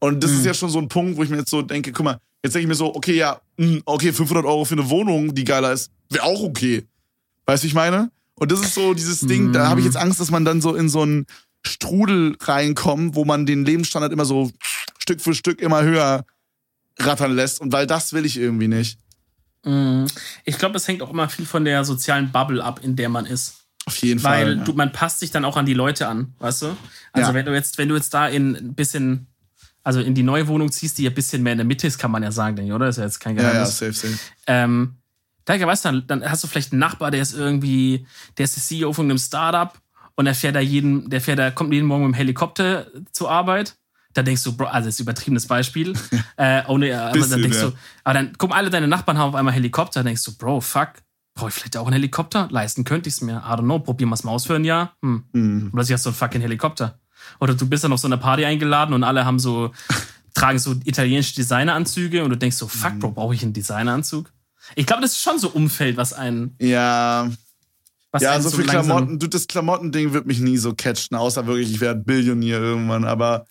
[0.00, 0.38] Und das Mhm.
[0.38, 2.54] ist ja schon so ein Punkt, wo ich mir jetzt so denke, guck mal, jetzt
[2.54, 5.72] denke ich mir so, okay, ja, mh, okay, 500 Euro für eine Wohnung, die geiler
[5.72, 6.84] ist, wäre auch okay.
[7.46, 8.10] Weißt du, wie ich meine?
[8.38, 10.74] Und das ist so dieses Ding, da habe ich jetzt Angst, dass man dann so
[10.74, 11.26] in so einen
[11.64, 14.52] Strudel reinkommt, wo man den Lebensstandard immer so
[14.98, 16.24] Stück für Stück immer höher
[16.98, 17.60] rattern lässt.
[17.60, 18.98] Und weil das will ich irgendwie nicht.
[19.64, 20.06] Mhm.
[20.44, 23.26] Ich glaube, es hängt auch immer viel von der sozialen Bubble ab, in der man
[23.26, 23.54] ist.
[23.86, 24.56] Auf jeden Weil Fall.
[24.58, 24.64] ja.
[24.64, 26.76] du, man passt sich dann auch an die Leute an, weißt du?
[27.12, 27.34] Also Ja.
[27.34, 29.28] wenn du jetzt, wenn du jetzt da in ein bisschen,
[29.84, 31.96] also in die neue Wohnung ziehst, die ja ein bisschen mehr in der Mitte ist,
[31.98, 32.88] kann man ja sagen, denke ich, oder?
[32.88, 33.78] Ist ja jetzt kein ja, ja, Geheimnis.
[33.78, 34.18] safe, safe.
[34.48, 34.96] Ähm,
[35.46, 38.56] da weißt du, dann, dann hast du vielleicht einen Nachbar, der ist irgendwie, der ist
[38.56, 39.72] der CEO von einem Startup
[40.16, 43.30] und der fährt da jeden, der fährt da, kommt jeden Morgen mit dem Helikopter zur
[43.30, 43.76] Arbeit.
[44.12, 45.92] Da denkst du, Bro, also das ist ein übertriebenes Beispiel.
[46.36, 47.72] äh, ohne, aber dann denkst du,
[48.02, 50.94] aber dann gucken alle deine Nachbarn haben auf einmal Helikopter, denkst du, Bro, fuck,
[51.34, 52.48] brauche ich vielleicht auch einen Helikopter?
[52.50, 53.42] Leisten könnte ich es mir.
[53.46, 54.96] I don't know, probieren wir es mal aus für ein Jahr.
[55.02, 55.24] Hm.
[55.32, 55.64] Hm.
[55.64, 56.98] Und plötzlich hast du einen fucking Helikopter.
[57.38, 59.72] Oder du bist dann auf so eine Party eingeladen und alle haben so,
[60.34, 64.32] tragen so italienische Designeranzüge und du denkst so, fuck, Bro, brauche ich einen Designeranzug?
[64.74, 67.30] Ich glaube, das ist schon so Umfeld, was einen, Ja,
[68.10, 69.18] was ja, einen so so viel Klamotten.
[69.18, 73.04] Du, das Klamottending wird mich nie so catchen, außer wirklich, ich werde Billionär irgendwann.
[73.04, 73.46] Aber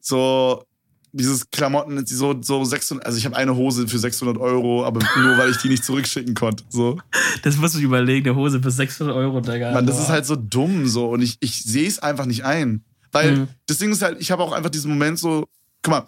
[0.00, 0.64] so
[1.12, 5.38] dieses Klamotten, so, so 600, also ich habe eine Hose für 600 Euro, aber nur
[5.38, 6.64] weil ich die nicht zurückschicken konnte.
[6.68, 6.98] So.
[7.42, 9.72] Das musst du überlegen, eine Hose für 600 Euro, Digga.
[9.72, 12.82] Mann, das ist halt so dumm so und ich, ich sehe es einfach nicht ein.
[13.12, 13.48] Weil Mhm.
[13.66, 15.46] das Ding ist halt, ich habe auch einfach diesen Moment so,
[15.82, 16.06] guck mal,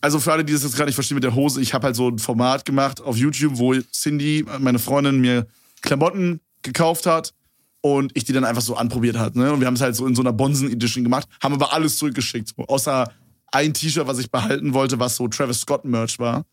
[0.00, 1.96] also für alle, die das jetzt gerade nicht verstehen mit der Hose, ich habe halt
[1.96, 5.46] so ein Format gemacht auf YouTube, wo Cindy, meine Freundin, mir
[5.82, 7.34] Klamotten gekauft hat
[7.80, 9.36] und ich die dann einfach so anprobiert hat.
[9.36, 9.52] Ne?
[9.52, 12.52] Und wir haben es halt so in so einer Bonsen-Edition gemacht, haben aber alles zurückgeschickt.
[12.56, 13.10] Außer
[13.52, 16.44] ein T-Shirt, was ich behalten wollte, was so Travis Scott-Merch war.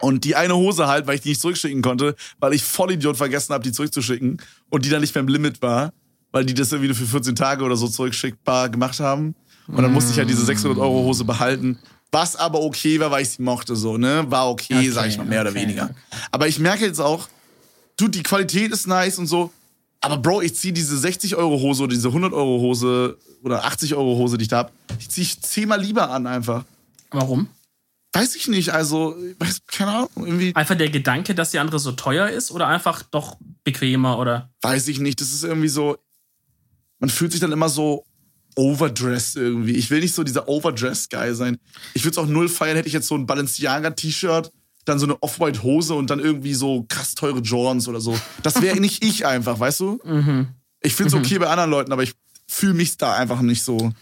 [0.00, 3.16] Und die eine Hose halt, weil ich die nicht zurückschicken konnte, weil ich voll Idiot
[3.16, 4.40] vergessen habe, die zurückzuschicken
[4.70, 5.92] und die dann nicht mehr im Limit war,
[6.30, 9.34] weil die das irgendwie nur für 14 Tage oder so zurückschickbar gemacht haben.
[9.68, 11.78] Und dann musste ich halt diese 600 Euro Hose behalten.
[12.10, 14.24] Was aber okay war, weil ich sie mochte, so, ne?
[14.30, 15.84] War okay, Okay, sag ich mal, mehr oder okay, weniger.
[15.84, 15.94] okay.
[16.32, 17.28] Aber ich merke jetzt auch,
[17.98, 19.52] du, die Qualität ist nice und so.
[20.00, 23.94] Aber Bro, ich zieh diese 60 Euro Hose oder diese 100 Euro Hose oder 80
[23.94, 26.64] Euro Hose, die ich da hab, die zieh ich zehnmal lieber an einfach.
[27.10, 27.48] Warum?
[28.14, 31.78] Weiß ich nicht, also, ich weiß, keine Ahnung, irgendwie, Einfach der Gedanke, dass die andere
[31.78, 34.48] so teuer ist oder einfach doch bequemer oder.
[34.62, 35.20] weiß ich nicht.
[35.20, 35.98] Das ist irgendwie so,
[37.00, 38.04] man fühlt sich dann immer so
[38.58, 39.76] overdressed irgendwie.
[39.76, 41.58] Ich will nicht so dieser overdressed Guy sein.
[41.94, 44.50] Ich würde es auch null feiern, hätte ich jetzt so ein Balenciaga-T-Shirt,
[44.84, 48.18] dann so eine Off-White-Hose und dann irgendwie so krass teure Jordans oder so.
[48.42, 50.00] Das wäre nicht ich einfach, weißt du?
[50.04, 50.48] Mhm.
[50.80, 52.14] Ich finde es okay bei anderen Leuten, aber ich
[52.48, 53.92] fühle mich da einfach nicht so.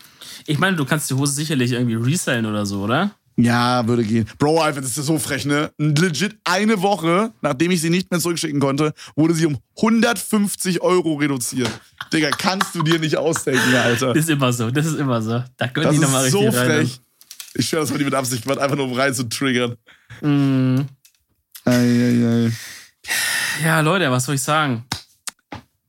[0.46, 3.10] Ich meine, du kannst die Hose sicherlich irgendwie resellen oder so, oder?
[3.38, 4.26] Ja, würde gehen.
[4.38, 5.70] Bro, Alter, das ist so frech, ne?
[5.76, 11.14] Legit eine Woche, nachdem ich sie nicht mehr zurückschicken konnte, wurde sie um 150 Euro
[11.16, 11.70] reduziert.
[12.12, 14.14] Digga, kannst du dir nicht ausdenken, Alter.
[14.14, 15.44] Das ist immer so, das ist immer so.
[15.58, 16.66] Da können Das die nochmal ist richtig so rein.
[16.70, 17.00] frech.
[17.58, 19.76] Ich schwöre, das war nicht mit Absicht gemacht, einfach nur um rein zu triggern.
[20.22, 20.86] Mhm.
[21.64, 22.52] Eieiei.
[23.62, 24.84] Ja, Leute, was soll ich sagen?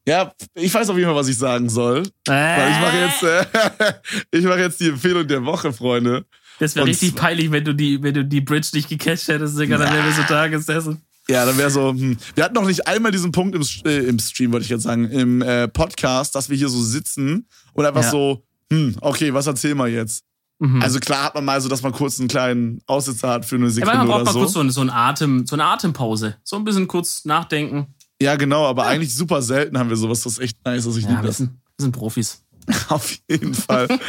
[0.05, 2.03] Ja, ich weiß auf jeden Fall, was ich sagen soll.
[2.25, 3.93] Weil ich mache jetzt, äh,
[4.37, 6.25] ich mache jetzt die Empfehlung der Woche, Freunde.
[6.59, 9.77] Das wäre richtig peinlich, wenn du die, wenn du die Bridge nicht gecatcht hättest, Digga,
[9.77, 11.01] dann wären wir so Tagesessen.
[11.29, 12.17] Ja, dann wäre so, hm.
[12.35, 15.09] wir hatten noch nicht einmal diesen Punkt im, äh, im Stream, wollte ich jetzt sagen,
[15.09, 18.11] im äh, Podcast, dass wir hier so sitzen und einfach Ja.
[18.11, 20.23] so, hm, okay, was erzählen wir jetzt?
[20.59, 20.81] Mhm.
[20.81, 23.65] Also klar hat man mal so, dass man kurz einen kleinen Aussitzer hat für eine
[23.65, 24.39] ja, Sekunde aber man braucht oder mal so.
[24.39, 26.37] kurz so, so, ein Atem, so eine Atempause.
[26.43, 27.93] So ein bisschen kurz nachdenken.
[28.21, 31.03] Ja, genau, aber eigentlich super selten haben wir sowas, das ist echt nice, dass ich
[31.03, 32.41] Ja, liebe wir sind, wir sind Profis.
[32.89, 33.87] Auf jeden Fall.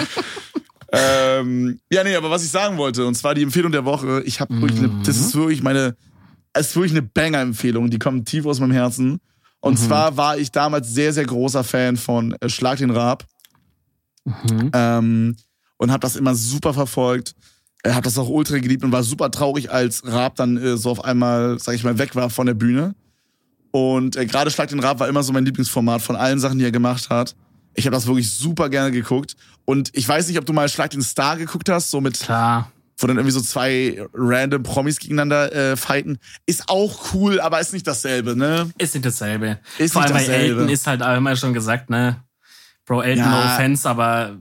[0.93, 4.41] ähm, ja, nee, aber was ich sagen wollte, und zwar die Empfehlung der Woche, ich
[4.41, 5.97] habe wirklich, eine, das ist wirklich meine,
[6.53, 9.21] es ist wirklich eine Banger-Empfehlung, die kommt tief aus meinem Herzen.
[9.61, 13.25] Und zwar war ich damals sehr, sehr großer Fan von äh, Schlag den Raab
[14.25, 14.71] Mhm.
[14.75, 15.37] ähm,
[15.79, 17.35] und habe das immer super verfolgt.
[17.83, 20.91] Er hat das auch ultra geliebt und war super traurig, als Raab dann äh, so
[20.91, 22.95] auf einmal, sag ich mal, weg war von der Bühne.
[23.71, 26.65] Und äh, gerade Schlag den Raab war immer so mein Lieblingsformat von allen Sachen, die
[26.65, 27.37] er gemacht hat.
[27.75, 29.37] Ich habe das wirklich super gerne geguckt.
[29.69, 32.73] Und ich weiß nicht, ob du mal Schlag den Star geguckt hast, so mit, Klar.
[32.97, 36.19] wo dann irgendwie so zwei random Promis gegeneinander äh, fighten.
[36.47, 38.71] Ist auch cool, aber ist nicht dasselbe, ne?
[38.79, 39.59] Ist nicht dasselbe.
[39.77, 40.61] Ist Vor nicht allem bei dasselbe.
[40.61, 42.25] Elton ist halt auch immer schon gesagt, ne?
[42.87, 43.31] Bro, Elton, Ja.
[43.31, 44.39] no offense, aber.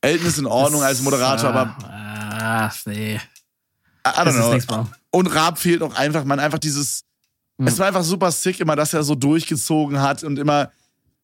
[0.00, 1.76] Elton ist in Ordnung als Moderator, aber
[2.36, 3.14] Ah, nee.
[3.14, 3.20] I,
[4.08, 4.88] don't ist know.
[5.12, 7.04] Und Raab fehlt auch einfach, man, einfach dieses.
[7.58, 7.68] Mhm.
[7.68, 10.72] Es war einfach super sick, immer, dass er so durchgezogen hat und immer.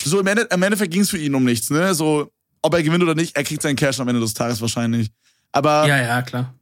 [0.05, 1.95] So im, Ende, im Endeffekt ging es für ihn um nichts, ne?
[1.95, 2.31] So,
[2.63, 5.11] ob er gewinnt oder nicht, er kriegt seinen Cash am Ende des Tages wahrscheinlich.
[5.53, 6.55] Aber Ja, ja, klar.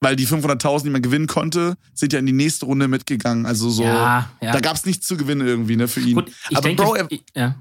[0.00, 3.46] weil die 500.000, die man gewinnen konnte, sind ja in die nächste Runde mitgegangen.
[3.46, 4.52] Also so, Ja, ja.
[4.52, 6.14] da gab's nichts zu gewinnen irgendwie, ne, für ihn.
[6.14, 7.56] Gut, Aber denke, Bro, er, ich, ja.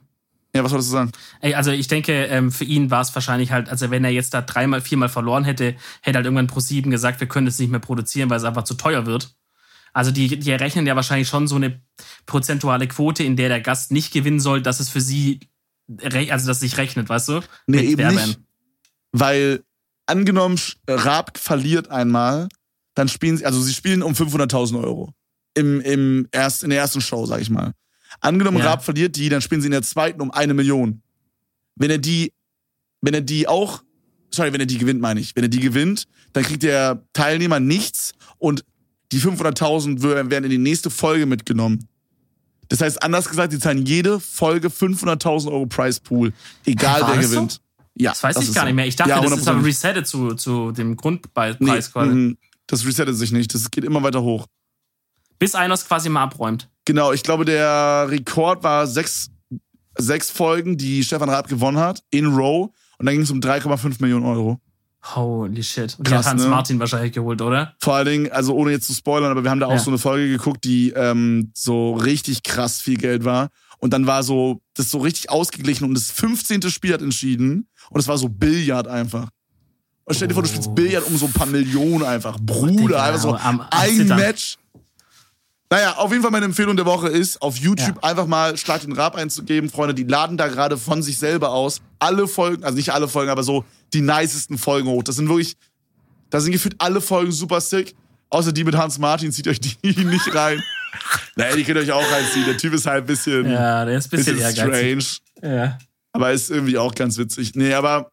[0.56, 1.12] ja, was wolltest du sagen?
[1.42, 4.34] Ey, also ich denke, ähm, für ihn war es wahrscheinlich halt, also wenn er jetzt
[4.34, 7.80] da dreimal, viermal verloren hätte, hätte halt irgendwann Pro7 gesagt, wir können es nicht mehr
[7.80, 9.36] produzieren, weil es einfach zu teuer wird.
[9.92, 11.82] Also die, die errechnen ja wahrscheinlich schon so eine
[12.28, 15.40] prozentuale Quote, in der der Gast nicht gewinnen soll, dass es für sie,
[16.32, 17.42] also dass es sich rechnet, weißt du?
[17.68, 18.40] Nee, eben wer nicht.
[19.12, 19.64] Weil
[20.06, 22.48] angenommen, Sch- Raab verliert einmal,
[22.96, 25.14] dann spielen sie, also sie spielen um 500.000 Euro.
[25.56, 27.74] Im, im erst, in der ersten Show, sag ich mal.
[28.22, 28.66] Angenommen, Ja.
[28.66, 31.02] Raab verliert die, dann spielen sie in der zweiten um eine Million.
[31.76, 32.34] Wenn er die,
[33.02, 33.84] wenn er die auch,
[34.32, 35.36] sorry, wenn er die gewinnt, meine ich.
[35.36, 38.64] Wenn er die gewinnt, dann kriegt der Teilnehmer nichts und
[39.12, 41.88] die 500.000 wür- werden in die nächste Folge mitgenommen.
[42.70, 46.34] Das heißt, anders gesagt, sie zahlen jede Folge 500.000 Euro Price Pool,
[46.66, 47.32] egal War wer das so?
[47.36, 47.62] gewinnt.
[47.96, 48.66] Ja, Das weiß ich ist gar so.
[48.68, 48.86] nicht mehr.
[48.88, 49.66] Ich dachte, Ja, das ist aber 100%.
[49.66, 52.10] resettet zu, zu dem Grundpreis Nee, quasi.
[52.12, 53.54] mhm, das resettet sich nicht.
[53.54, 54.46] Das geht immer weiter hoch.
[55.40, 56.70] Bis einer es quasi mal abräumt.
[56.86, 59.30] Genau, ich glaube, der Rekord war sechs,
[59.98, 62.70] sechs Folgen, die Stefan Raab gewonnen hat, in Row.
[63.00, 64.60] Und dann ging es um 3,5 Millionen Euro.
[65.02, 65.95] Holy shit.
[65.97, 66.50] Und die Krass, hat Hans ne?
[66.50, 67.74] Martin wahrscheinlich geholt, oder?
[67.80, 69.80] Vor allen Dingen, also ohne jetzt zu spoilern, aber wir haben da auch Ja.
[69.80, 73.50] so eine Folge geguckt, die ähm, so richtig krass viel Geld war.
[73.80, 76.64] Und dann war so, das so richtig ausgeglichen und das 15.
[76.70, 77.68] Spiel hat entschieden.
[77.89, 79.30] Und es war so Billard einfach.
[80.04, 80.74] Und stell dir vor, du spielst Oh.
[80.74, 82.38] Billard um so ein paar Millionen einfach.
[82.41, 84.06] Bruder, einfach so am- am ein.
[84.08, 84.58] Match.
[85.72, 88.91] Naja, auf jeden Fall meine Empfehlung der Woche ist, auf YouTube einfach mal Schlag den
[88.91, 89.70] Rab einzugeben.
[89.70, 93.30] Freunde, die laden da gerade von sich selber aus alle Folgen, also nicht alle Folgen,
[93.30, 93.64] aber so
[93.94, 95.04] die nicesten Folgen hoch.
[95.04, 95.56] Das sind wirklich,
[96.30, 97.96] da sind gefühlt alle Folgen super sick.
[98.32, 100.62] Außer die mit Hans Martin, zieht euch die nicht rein.
[101.36, 102.46] naja, die könnt ihr euch auch reinziehen.
[102.46, 105.22] Der Typ ist halt ein bisschen, Ja, der ist ein bisschen, bisschen ehrgeizig.
[105.40, 105.56] strange.
[105.56, 105.78] Ja.
[106.12, 107.56] Aber ist irgendwie auch ganz witzig.
[107.56, 108.12] Nee, aber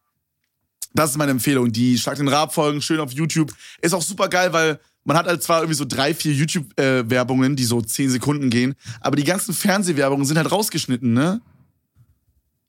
[0.95, 1.71] das ist meine Empfehlung.
[1.73, 3.53] Die Schlag den Rab-Folgen schön auf YouTube.
[3.83, 7.65] Ist auch super geil, weil man hat halt zwar irgendwie so drei, vier YouTube-Werbungen, die
[7.65, 11.41] so zehn Sekunden gehen, aber die ganzen Fernsehwerbungen sind halt rausgeschnitten, ne?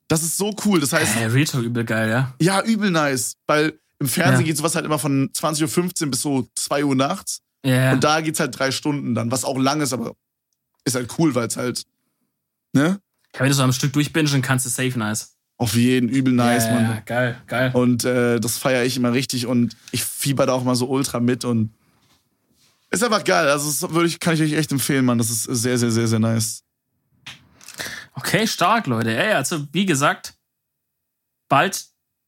[0.08, 0.80] Das ist so cool.
[0.80, 2.34] Das heißt, Äh, Real Talk übel geil, ja.
[2.40, 3.36] ja, übel nice.
[3.46, 4.46] Weil im Fernsehen Ja.
[4.46, 7.40] geht sowas halt immer von 20.15 Uhr bis so 2 Uhr nachts.
[7.64, 7.92] Ja.
[7.92, 10.14] Und da geht's halt drei Stunden dann, was auch lang ist, aber
[10.84, 11.82] ist halt cool, weil es halt,
[12.72, 13.00] ne?
[13.34, 15.34] ja, wenn du so am Stück durchbingen kannst, ist safe nice.
[15.58, 16.84] Auf jeden übel nice, ja, Mann.
[16.84, 17.70] Ja, geil, geil.
[17.74, 21.18] Und äh, das feiere ich immer richtig und ich fieber da auch mal so ultra
[21.20, 21.74] mit und
[22.90, 23.48] ist einfach geil.
[23.48, 25.18] Also das würde ich, kann ich euch echt empfehlen, Mann.
[25.18, 26.62] Das ist sehr, sehr, sehr, sehr nice.
[28.18, 29.16] Okay, stark, Leute.
[29.16, 30.34] Ey, also wie gesagt,
[31.48, 31.86] bald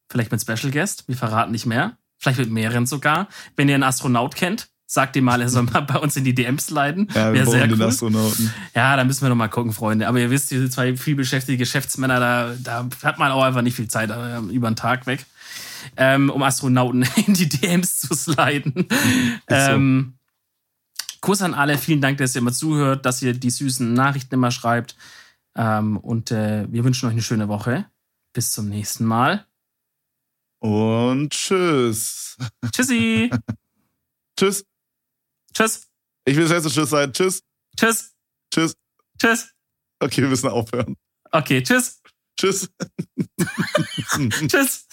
[0.09, 1.09] vielleicht mit Special Guest.
[1.09, 1.97] Wir verraten nicht mehr.
[2.16, 3.28] Vielleicht mit mehreren sogar.
[3.57, 6.34] Wenn ihr einen Astronaut kennt, sagt ihm mal, er soll mal bei uns in die
[6.34, 7.09] DMs leiten.
[7.12, 7.82] Ja, wir Wäre sehr cool.
[7.82, 8.55] Astronauten.
[8.72, 10.07] Ja, da müssen wir noch mal gucken, Freunde.
[10.07, 13.88] Aber ihr wisst, diese zwei vielbeschäftigte Geschäftsmänner, da, da hat man auch einfach nicht viel
[13.88, 15.26] Zeit äh, über den Tag weg,
[15.97, 18.86] ähm, um Astronauten in die DMs zu sliden.
[19.49, 20.14] ähm,
[21.20, 24.53] Kuss an alle, vielen Dank, dass ihr immer zuhört, dass ihr die süßen Nachrichten immer
[24.53, 24.95] schreibt.
[25.57, 27.90] Ähm, und äh, wir wünschen euch eine schöne Woche.
[28.32, 29.46] Bis zum nächsten Mal.
[30.61, 32.36] Und tschüss.
[32.72, 33.30] Tschüssi.
[34.38, 34.64] Tschüss.
[35.55, 35.88] Tschüss.
[36.24, 37.12] Ich will jetzt Tschüss sein.
[37.12, 37.42] Tschüss.
[37.76, 38.14] Tschüss.
[38.53, 38.74] Tschüss.
[39.20, 39.51] Tschüss.
[40.01, 40.96] Okay, wir müssen aufhören.
[41.32, 42.01] Okay, tschüss.
[42.38, 42.70] Tschüss.
[44.48, 44.86] Tschüss.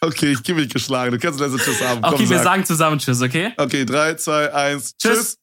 [0.00, 1.12] Okay, ich gebe mich geschlagen.
[1.12, 2.02] Du kannst letzte Tschüss haben.
[2.02, 2.44] Komm, Okay, wir sag.
[2.44, 3.52] sagen zusammen Tschüss, okay?
[3.56, 4.96] Okay, drei, zwei, eins.
[4.96, 5.12] Tschüss.
[5.16, 5.38] Tschüss.